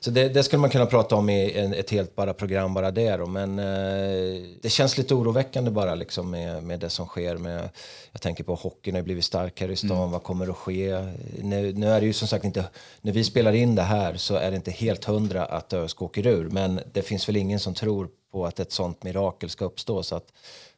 [0.00, 2.90] så det, det skulle man kunna prata om i en, ett helt bara program bara
[2.90, 3.26] det då.
[3.26, 7.36] Men eh, det känns lite oroväckande bara liksom med, med det som sker.
[7.36, 7.68] Med,
[8.12, 10.10] jag tänker på hockeyn har blivit starkare i stan.
[10.10, 10.98] Vad kommer att ske?
[11.42, 12.64] Nu, nu är det ju som sagt inte,
[13.00, 16.26] när vi spelar in det här så är det inte helt hundra att ÖSK åker
[16.26, 16.50] ur.
[16.50, 20.02] Men det finns väl ingen som tror på att ett sånt mirakel ska uppstå.
[20.02, 20.32] Så att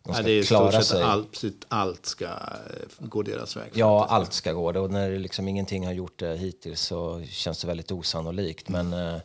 [0.07, 1.03] de Ja, ska det är klara sig.
[1.03, 2.31] allt, precis allt ska eh,
[2.99, 3.71] gå deras väg.
[3.73, 4.13] Ja, faktiskt.
[4.15, 4.81] allt ska gå.
[4.81, 8.69] Och när liksom ingenting har gjort det hittills så känns det väldigt osannolikt.
[8.69, 9.17] Men eh,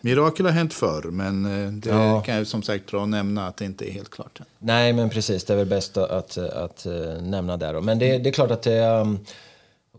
[0.00, 2.20] Mirakel har hänt förr, men eh, det Ja.
[2.20, 4.46] kan jag som sagt bra nämna att det inte är helt klart än.
[4.58, 5.44] nej, men precis.
[5.44, 7.72] Det är väl bäst att, att, att eh, nämna det.
[7.72, 7.80] Då.
[7.80, 8.80] Men det, det är klart att det...
[9.00, 9.18] um,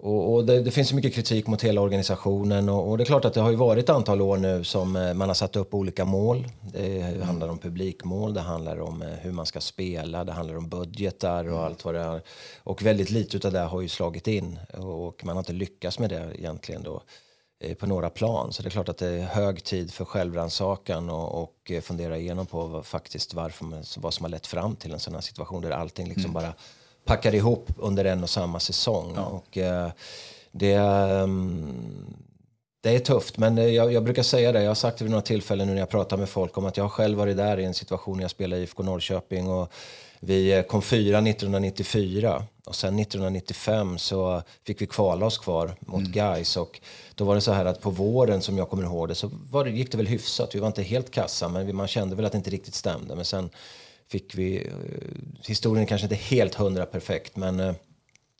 [0.01, 3.25] och, och det, det finns mycket kritik mot hela organisationen och, och det är klart
[3.25, 5.73] att det har ju varit ett antal år nu som eh, man har satt upp
[5.73, 6.47] olika mål.
[6.73, 10.69] Det handlar om publikmål, det handlar om eh, hur man ska spela, det handlar om
[10.69, 12.21] budgetar och allt vad det är.
[12.63, 16.09] Och väldigt lite av det har ju slagit in och man har inte lyckats med
[16.09, 17.01] det egentligen då
[17.63, 18.53] eh, på några plan.
[18.53, 22.45] Så det är klart att det är hög tid för självrannsakan och, och fundera igenom
[22.45, 25.71] på vad, faktiskt varför vad som har lett fram till en sån här situation där
[25.71, 26.53] allting liksom bara
[27.07, 29.17] packar ihop under en och samma säsong.
[29.17, 29.89] Och, eh,
[30.51, 32.15] det, ehm,
[32.81, 34.61] det är tufft, men eh, jag, jag brukar säga det.
[34.61, 36.77] Jag har sagt det vid några tillfällen nu när jag pratar med folk om att
[36.77, 39.71] jag har själv varit där i en situation när jag spelade i IFK Norrköping och
[40.19, 46.03] vi eh, kom fyra 1994 och sen 1995 så fick vi kvala oss kvar mot
[46.03, 46.79] Gais och
[47.15, 49.63] då var det så här att på våren som jag kommer ihåg det så var
[49.63, 50.55] det, gick det väl hyfsat.
[50.55, 53.15] Vi var inte helt kassa men man kände väl att det inte riktigt stämde.
[53.15, 53.49] Men sen
[54.07, 54.73] fick vi, eh,
[55.47, 57.73] historien kanske inte helt hundra perfekt men eh,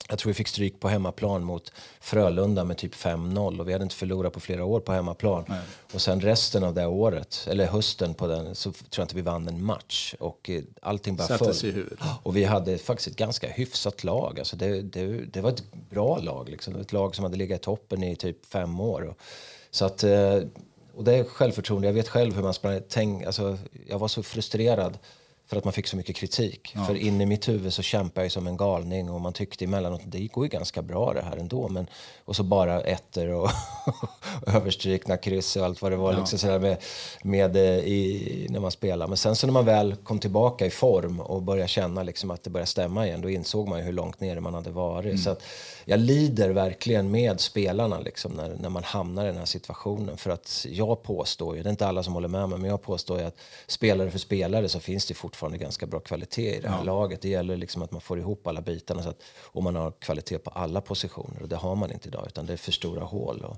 [0.10, 3.84] jag tror vi fick stryk på hemmaplan mot Frölunda med typ 5-0 och vi hade
[3.84, 5.46] inte förlorat på flera år på hemmaplan.
[5.94, 9.22] Och sen resten av det året, eller hösten på den, så tror jag inte vi
[9.22, 10.16] vann en match.
[10.20, 11.70] Och eh, allting bara Sattes föll.
[11.70, 12.00] i huvudet.
[12.24, 14.40] Och vi hade faktiskt ett ganska hyfsat lag.
[14.40, 16.50] Alltså det, det, det var ett bra lag.
[16.50, 16.76] Liksom.
[16.76, 19.16] Ett lag som hade legat i toppen i typ fem år.
[19.72, 20.04] Så att,
[20.96, 21.88] och det är självförtroende.
[21.88, 22.82] Jag vet själv hur man sprang.
[22.90, 24.98] Tänk, alltså, jag var så frustrerad
[25.48, 26.76] för att man fick så mycket kritik.
[26.88, 30.02] För in i mitt huvud så kämpade jag som en galning och man tyckte emellanåt
[30.02, 31.70] att det går ju ganska bra det här ändå.
[31.70, 31.88] Men,
[32.26, 33.50] och så bara ettor och
[34.48, 36.78] överstrykna kryss och allt vad det var liksom sådär med,
[37.24, 39.08] med eh, i, när man spelar.
[39.08, 42.44] Men sen så när man väl kom tillbaka i form och började känna liksom att
[42.44, 45.24] det började stämma igen, då insåg man ju hur långt nere man hade varit.
[45.24, 45.44] Så att
[45.86, 50.18] jag lider verkligen med spelarna liksom, när, när man hamnar i den här situationen.
[50.18, 52.82] För att jag påstår ju, det är inte alla som håller med mig, men jag
[52.82, 56.70] påstår ju att spelare för spelare så finns det fortfarande ganska bra kvalitet i det
[56.70, 57.22] här laget.
[57.22, 60.38] Det gäller liksom att man får ihop alla bitarna så att, och man har kvalitet
[60.38, 61.42] på alla positioner.
[61.42, 63.46] Och det har man inte idag, utan det är för stora hål.
[63.46, 63.58] Och,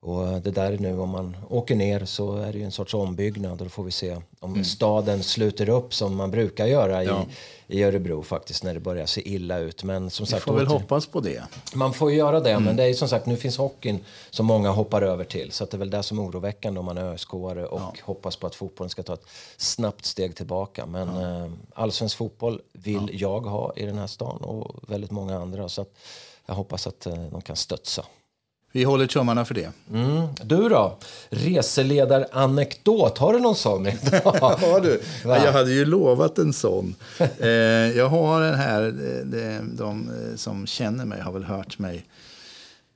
[0.00, 2.94] och det där är nu, om man åker ner så är det ju en sorts
[2.94, 7.24] ombyggnad och då får vi se om staden sluter upp som man brukar göra Ja.
[7.68, 9.84] i, i Örebro faktiskt när det börjar se illa ut.
[9.84, 11.42] Men som Vi sagt, får väl hoppas på det.
[11.74, 12.64] man får ju göra det, Mm.
[12.64, 15.52] men det är som sagt, nu finns hockeyn som många hoppar över till.
[15.52, 18.46] Så det är väl det som är oroväckande om man är ösk och hoppas på
[18.46, 20.86] att fotbollen ska ta ett snabbt steg tillbaka.
[20.86, 25.68] Men eh, allsvensk fotboll vill jag ha i den här stan och väldigt många andra.
[25.68, 25.94] Så att
[26.46, 28.04] jag hoppas att eh, de kan stötsa.
[28.72, 29.70] Vi håller tummarna för det.
[29.92, 30.26] Mm.
[30.44, 30.98] Du då?
[31.30, 33.84] Reseledaranekdot, har du någon sån?
[34.22, 35.00] Ja, du.
[35.24, 36.94] Jag hade ju lovat en sån.
[37.38, 37.48] Eh,
[37.96, 42.04] jag har den här, eh, de, eh, som känner mig har väl hört mig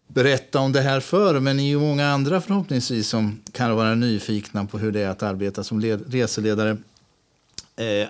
[0.07, 3.95] berätta om det här förr, men ni är ju många andra förhoppningsvis som kan vara
[3.95, 6.77] nyfikna på hur det är att arbeta som led, reseledare.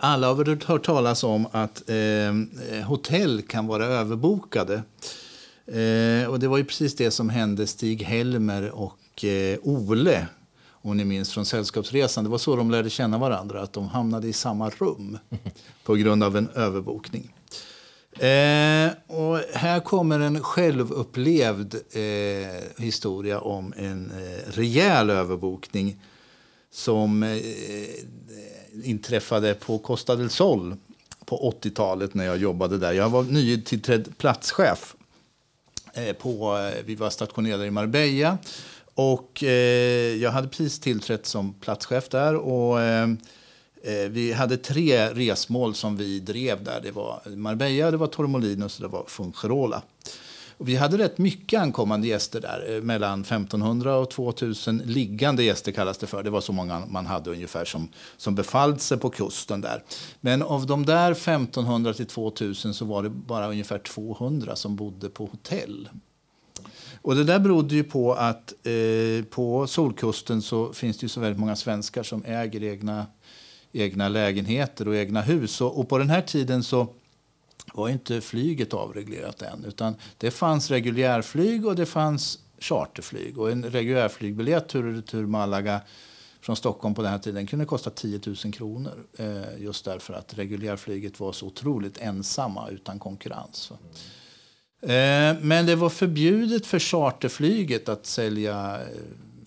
[0.00, 1.82] Alla har väl hört talas om att
[2.86, 4.82] hotell kan vara överbokade.
[5.66, 10.26] Eh, och det var ju precis det som hände Stig Helmer och eh, Ole,
[10.70, 12.24] om ni minns från Sällskapsresan.
[12.24, 15.18] Det var så de lärde känna varandra, att de hamnade i samma rum
[15.84, 17.34] på grund av en överbokning.
[18.12, 26.00] Eh, och här kommer en självupplevd eh, historia om en eh, rejäl överbokning
[26.70, 27.38] som eh,
[28.84, 30.76] inträffade på Costa del Sol
[31.24, 32.92] på 80-talet när jag jobbade där.
[32.92, 34.96] Jag var nytillträdd platschef.
[35.94, 38.38] Eh, på, eh, vi var stationerade i Marbella
[38.94, 42.36] och eh, jag hade precis tillträtt som platschef där.
[42.36, 43.08] Och, eh,
[43.82, 46.80] eh, vi hade tre resmål som vi drev där.
[46.80, 49.82] Det var Marbella, det var Torremolinos och det var Fungirola.
[50.62, 52.74] Och vi hade rätt mycket ankommande gäster där.
[52.74, 56.22] Eh, mellan 1500 och 2000 liggande gäster kallas det för.
[56.22, 59.84] Det var så många man hade ungefär som, som befallde sig på kusten där.
[60.20, 65.08] Men av de där 1500 till 2000 så var det bara ungefär 200 som bodde
[65.08, 65.88] på hotell.
[67.02, 71.20] Och det där berodde ju på att eh, på Solkusten så finns det ju så
[71.20, 73.06] väldigt många svenskar som äger egna,
[73.72, 75.60] egna lägenheter och egna hus.
[75.60, 76.88] Och, och på den här tiden så
[77.74, 79.64] var inte flyget avreglerat än.
[79.64, 83.38] Utan det fanns reguljärflyg och det fanns charterflyg.
[83.38, 85.80] Och en reguljärflygbiljett tur och retur Malaga
[86.40, 89.06] från Stockholm på den här tiden kunde kosta 10 000 kronor.
[89.18, 93.72] Eh, just därför att reguljärflyget var så otroligt ensamma utan konkurrens.
[94.82, 98.86] Eh, men det var förbjudet för charterflyget att sälja eh,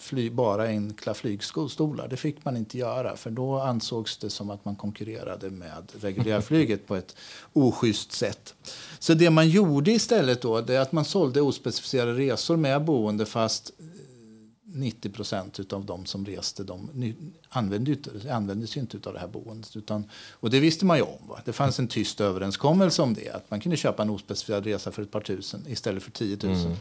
[0.05, 2.07] fly, bara enkla flygstolar.
[2.07, 6.87] Det fick man inte göra för då ansågs det som att man konkurrerade med reguljärflyget
[6.87, 7.15] på ett
[7.53, 8.53] oschysst sätt.
[8.99, 13.25] Så det man gjorde istället då, det är att man sålde ospecificerade resor med boende
[13.25, 13.85] fast eh,
[14.63, 17.15] 90 procent av de som reste de användes,
[17.49, 19.75] använde, ju inte- använde sig inte av det här boendet.
[19.75, 21.27] Utan, och det visste man ju om.
[21.27, 21.39] Va?
[21.45, 23.29] Det fanns en tyst överenskommelse om det.
[23.29, 26.55] Att man kunde köpa en ospecificerad resa för ett par tusen istället för 10 000.
[26.55, 26.73] Mm.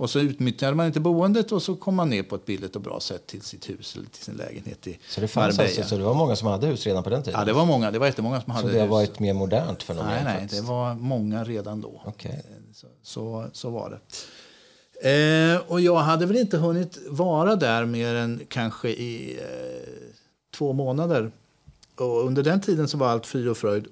[0.00, 2.82] Och så utnyttjade man inte boendet och så kom man ner på ett billigt och
[2.82, 5.96] bra sätt till sitt hus eller till sin lägenhet i Så det fanns alltså, så
[5.96, 7.40] det var många som hade hus redan på den tiden?
[7.40, 7.90] Ja, det var många.
[7.90, 8.90] Det var jättemånga som så hade det har hus.
[8.90, 12.02] varit mer modernt för någon Nej, nej, det var många redan då.
[12.04, 12.42] Okej.
[12.74, 14.00] Så, så, så var
[15.00, 15.54] det.
[15.54, 20.04] Eh, och jag hade väl inte hunnit vara där mer än kanske i eh,
[20.54, 21.30] två månader.
[21.96, 23.86] Och under den tiden så var allt frid och fröjd.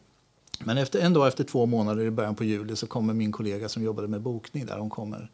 [0.61, 3.69] Men efter, en dag efter två månader i början på juli så kommer min kollega
[3.69, 4.79] som jobbade med bokning där.
[4.79, 5.31] Hon kommer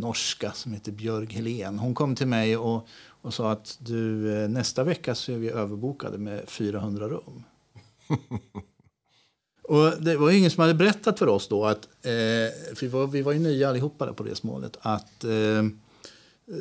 [0.00, 1.78] norska som heter Björg Helén.
[1.78, 2.88] Hon kom till mig och,
[3.22, 7.42] och sa att du, eh, nästa vecka så är vi överbokade med 400 rum.
[9.70, 12.10] Och det var ingen som hade berättat för oss då, att, eh,
[12.74, 15.64] för vi, var, vi var ju nya allihopa där på resmålet, att eh,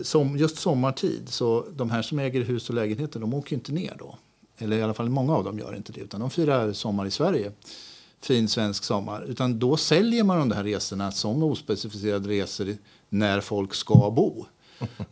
[0.03, 3.95] som, just sommartid, så de här som äger hus och lägenheter, de åker inte ner
[3.99, 4.17] då.
[4.57, 7.11] Eller i alla fall många av dem gör inte det, utan de firar sommar i
[7.11, 7.51] Sverige.
[8.21, 9.25] Fin svensk sommar.
[9.27, 12.77] Utan då säljer man de här resorna som ospecificerade resor
[13.10, 14.45] när folk ska bo.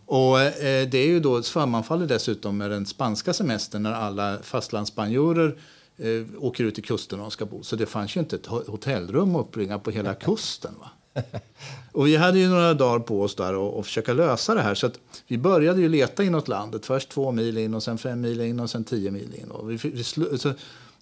[0.06, 5.58] Och eh, det är ju då sammanfaller dessutom med den spanska semestern när alla fastlandsspanjorer
[5.98, 7.64] eh, åker ut till kusten och ska bo.
[7.64, 10.72] Så det fanns ju inte ett ho- hotellrum att uppbringa på hela kusten.
[10.80, 10.90] Va?
[11.92, 14.76] Och vi hade ju några dagar på oss där och, och försöka lösa det här.
[14.76, 14.90] Så
[15.28, 16.86] vi började ju leta inåt landet.
[16.86, 19.52] Först två mil in och sen fem mil in och sen tio mil in.
[19.52, 20.54] Och vi, vi så,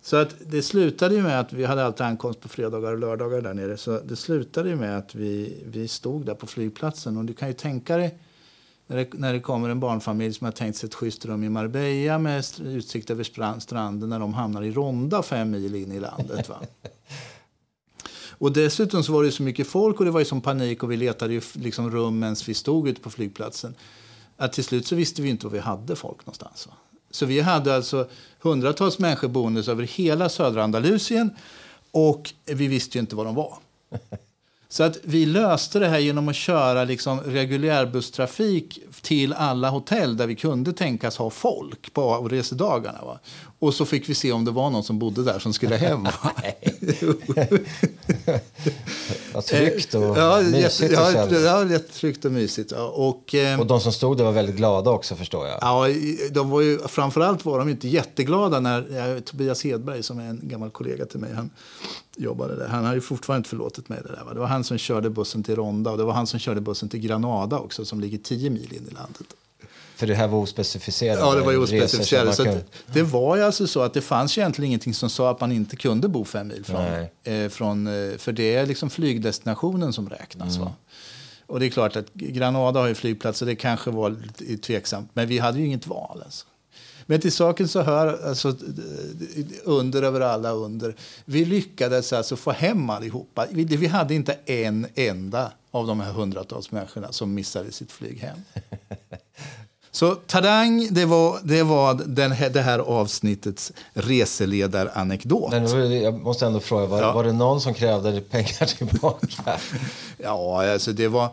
[0.05, 3.41] så att det slutade ju med att vi hade alltid ankomst på fredagar och lördagar
[3.41, 3.77] där nere.
[3.77, 7.17] Så det slutade ju med att vi, vi stod där på flygplatsen.
[7.17, 8.17] Och du kan ju tänka dig
[8.87, 11.49] när det, när det kommer en barnfamilj som har tänkt sig ett schysst rum i
[11.49, 15.99] Marbella med utsikt över strand, stranden när de hamnar i Ronda fem mil in i
[15.99, 16.49] landet.
[16.49, 16.59] Va?
[18.29, 20.91] Och dessutom så var det så mycket folk och det var ju som panik och
[20.91, 23.75] vi letade ju liksom rum medan vi stod ute på flygplatsen.
[24.37, 26.67] Att till slut så visste vi inte var vi hade folk någonstans.
[26.67, 26.73] Va?
[27.15, 28.07] Så vi hade alltså
[28.41, 31.29] hundratals människor boende över hela södra Andalusien
[31.91, 33.57] och vi visste ju inte var de var.
[34.69, 40.27] Så att vi löste det här genom att köra liksom reguljärbusstrafik till alla hotell där
[40.27, 43.01] vi kunde tänkas ha folk på resedagarna.
[43.05, 43.19] Va?
[43.59, 46.03] Och så fick vi se om det var någon som bodde där som skulle hem.
[46.03, 46.31] va?
[49.33, 51.43] Vad tryggt och ja, mysigt ja, kändes.
[51.43, 52.71] ja, jättetryggt och mysigt.
[52.71, 52.87] Ja.
[52.87, 55.57] Och, eh, Och de som stod där var väldigt glada också förstår jag.
[55.61, 55.87] Ja,
[56.31, 58.85] de var ju, framförallt var de inte jätteglada när
[59.15, 61.49] ja, Tobias Hedberg, som är en gammal kollega till mig, han
[62.17, 62.67] jobbade där.
[62.67, 64.23] Han har ju fortfarande inte förlåtit mig det där.
[64.23, 64.33] Va?
[64.33, 66.89] Det var han som körde bussen till Ronda och det var han som körde bussen
[66.89, 69.27] till Granada också, som ligger 10 mil in i landet.
[69.95, 71.19] För det här var ospecificerat.
[71.19, 72.35] Ja, det var ospecificerat.
[72.35, 75.39] Så att, det var ju alltså så att det fanns egentligen ingenting som sa att
[75.39, 76.81] man inte kunde bo fem mil från,
[77.23, 80.57] eh, från eh, för det är liksom flygdestinationen som räknas.
[80.57, 80.73] Va?
[81.47, 85.09] Och det är klart att Granada har ju flygplats så det kanske var lite tveksamt.
[85.13, 86.21] Men vi hade ju inget val.
[86.25, 86.45] Alltså.
[87.05, 88.55] Men till saken så hör, alltså,
[89.63, 90.95] under över alla under.
[91.25, 93.45] Vi lyckades alltså få hem allihopa.
[93.51, 98.19] Vi, vi hade inte en enda av de här hundratals människorna som missade sitt flyg
[98.19, 98.37] hem.
[99.91, 105.51] Så tadang, det var, det var den, här- det här avsnittets reseledaranekdot.
[105.51, 107.13] Men jag måste ändå fråga, var, Ja.
[107.13, 109.59] var det någon som krävde pengar tillbaka?
[110.17, 111.29] Ja, alltså det var...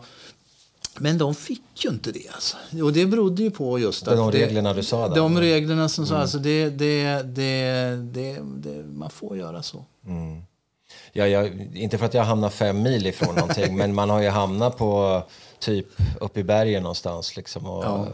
[0.99, 2.29] Men de fick ju inte det.
[2.33, 2.57] Alltså.
[2.83, 4.17] Och det berodde ju på just att...
[4.17, 5.15] De reglerna du sa där.
[5.15, 8.39] De reglerna som sa, alltså det, det, det, det,
[8.85, 9.85] man får göra så.
[11.13, 14.29] Ja, jag, inte för att jag hamnar fem mil ifrån någonting, men man har ju
[14.29, 15.23] hamnat på
[15.59, 15.87] typ
[16.21, 18.07] uppe i bergen någonstans liksom, och,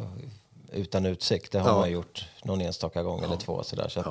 [0.73, 1.51] utan utsikt.
[1.51, 1.77] Det har Ja.
[1.80, 3.63] man gjort någon enstaka gång eller två.
[3.63, 4.07] Sådär, så, att,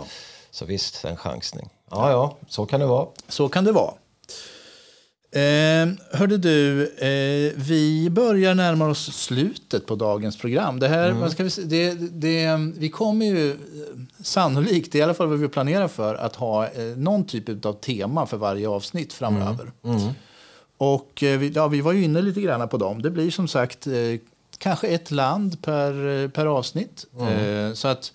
[0.51, 1.69] så visst, en chansning.
[1.91, 3.07] Ja, ja, så kan det vara.
[3.29, 3.95] Så kan det vara.
[5.31, 10.79] Eh, hörde du, eh, vi börjar närma oss slutet på dagens program.
[10.79, 13.57] Det här, ska vi, det, det, vi kommer ju eh,
[14.23, 17.67] sannolikt, det är i alla fall vad vi planerar för, att ha eh, någon typ
[17.67, 19.73] av tema för varje avsnitt framöver.
[20.79, 23.03] Och eh, vi, ja, vi var ju inne lite grann på dem.
[23.03, 23.93] Det blir som sagt eh,
[24.59, 27.07] kanske ett land per, eh, per avsnitt.
[27.21, 28.13] Eh, så att,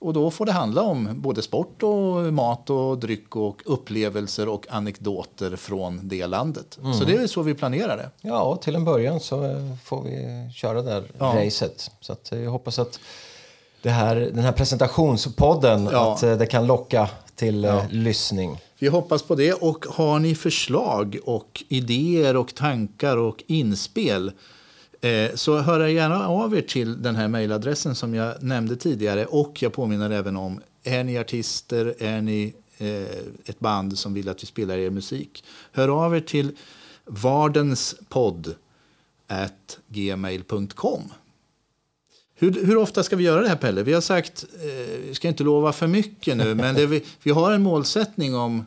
[0.00, 4.66] och då får det handla om både sport och mat och dryck och upplevelser och
[4.70, 6.78] anekdoter från det landet.
[6.98, 8.10] Så det är så vi planerar det.
[8.28, 11.32] Ja, till en början så eh, får vi köra det här Ja.
[11.36, 11.90] racet.
[12.00, 13.00] Så att eh, jag hoppas att
[13.84, 16.12] här, den här presentationspodden Ja.
[16.12, 18.58] att eh, det kan locka till eh, lyssning.
[18.78, 19.52] Vi hoppas på det.
[19.52, 24.32] Och har ni förslag och idéer och tankar och inspel
[25.34, 29.26] så hör gärna av er till den här mejladressen som jag nämnde tidigare.
[29.26, 34.28] Och jag påminner även om, är ni artister, är ni eh, ett band som vill
[34.28, 36.56] att vi spelar er musik, hör av er till
[37.04, 38.54] vardenspodd
[39.26, 41.02] at gmail.com.
[42.34, 43.82] Hur, hur ofta ska vi göra det här, Pelle?
[43.82, 47.30] Vi har sagt, eh, vi ska inte lova för mycket nu, men det vi, vi
[47.30, 48.64] har en målsättning om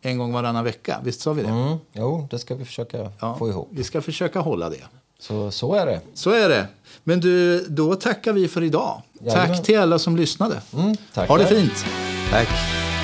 [0.00, 1.00] en gång varannan vecka.
[1.04, 1.48] Visst sa vi det?
[1.48, 1.76] Mm.
[1.92, 3.68] Jo, det ska vi försöka Ja, få ihop.
[3.70, 4.84] Vi ska försöka hålla det.
[5.20, 6.00] Så, så är det.
[6.14, 6.66] Så är det.
[7.04, 9.02] Men du, då tackar vi för idag.
[9.20, 9.48] Jajamän.
[9.56, 10.60] Tack till alla som lyssnade.
[10.74, 11.28] Mm, tack.
[11.28, 11.84] Ha det fint.
[12.30, 12.48] Tack.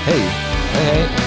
[0.05, 0.21] Hej.
[0.73, 1.26] Hej, hej.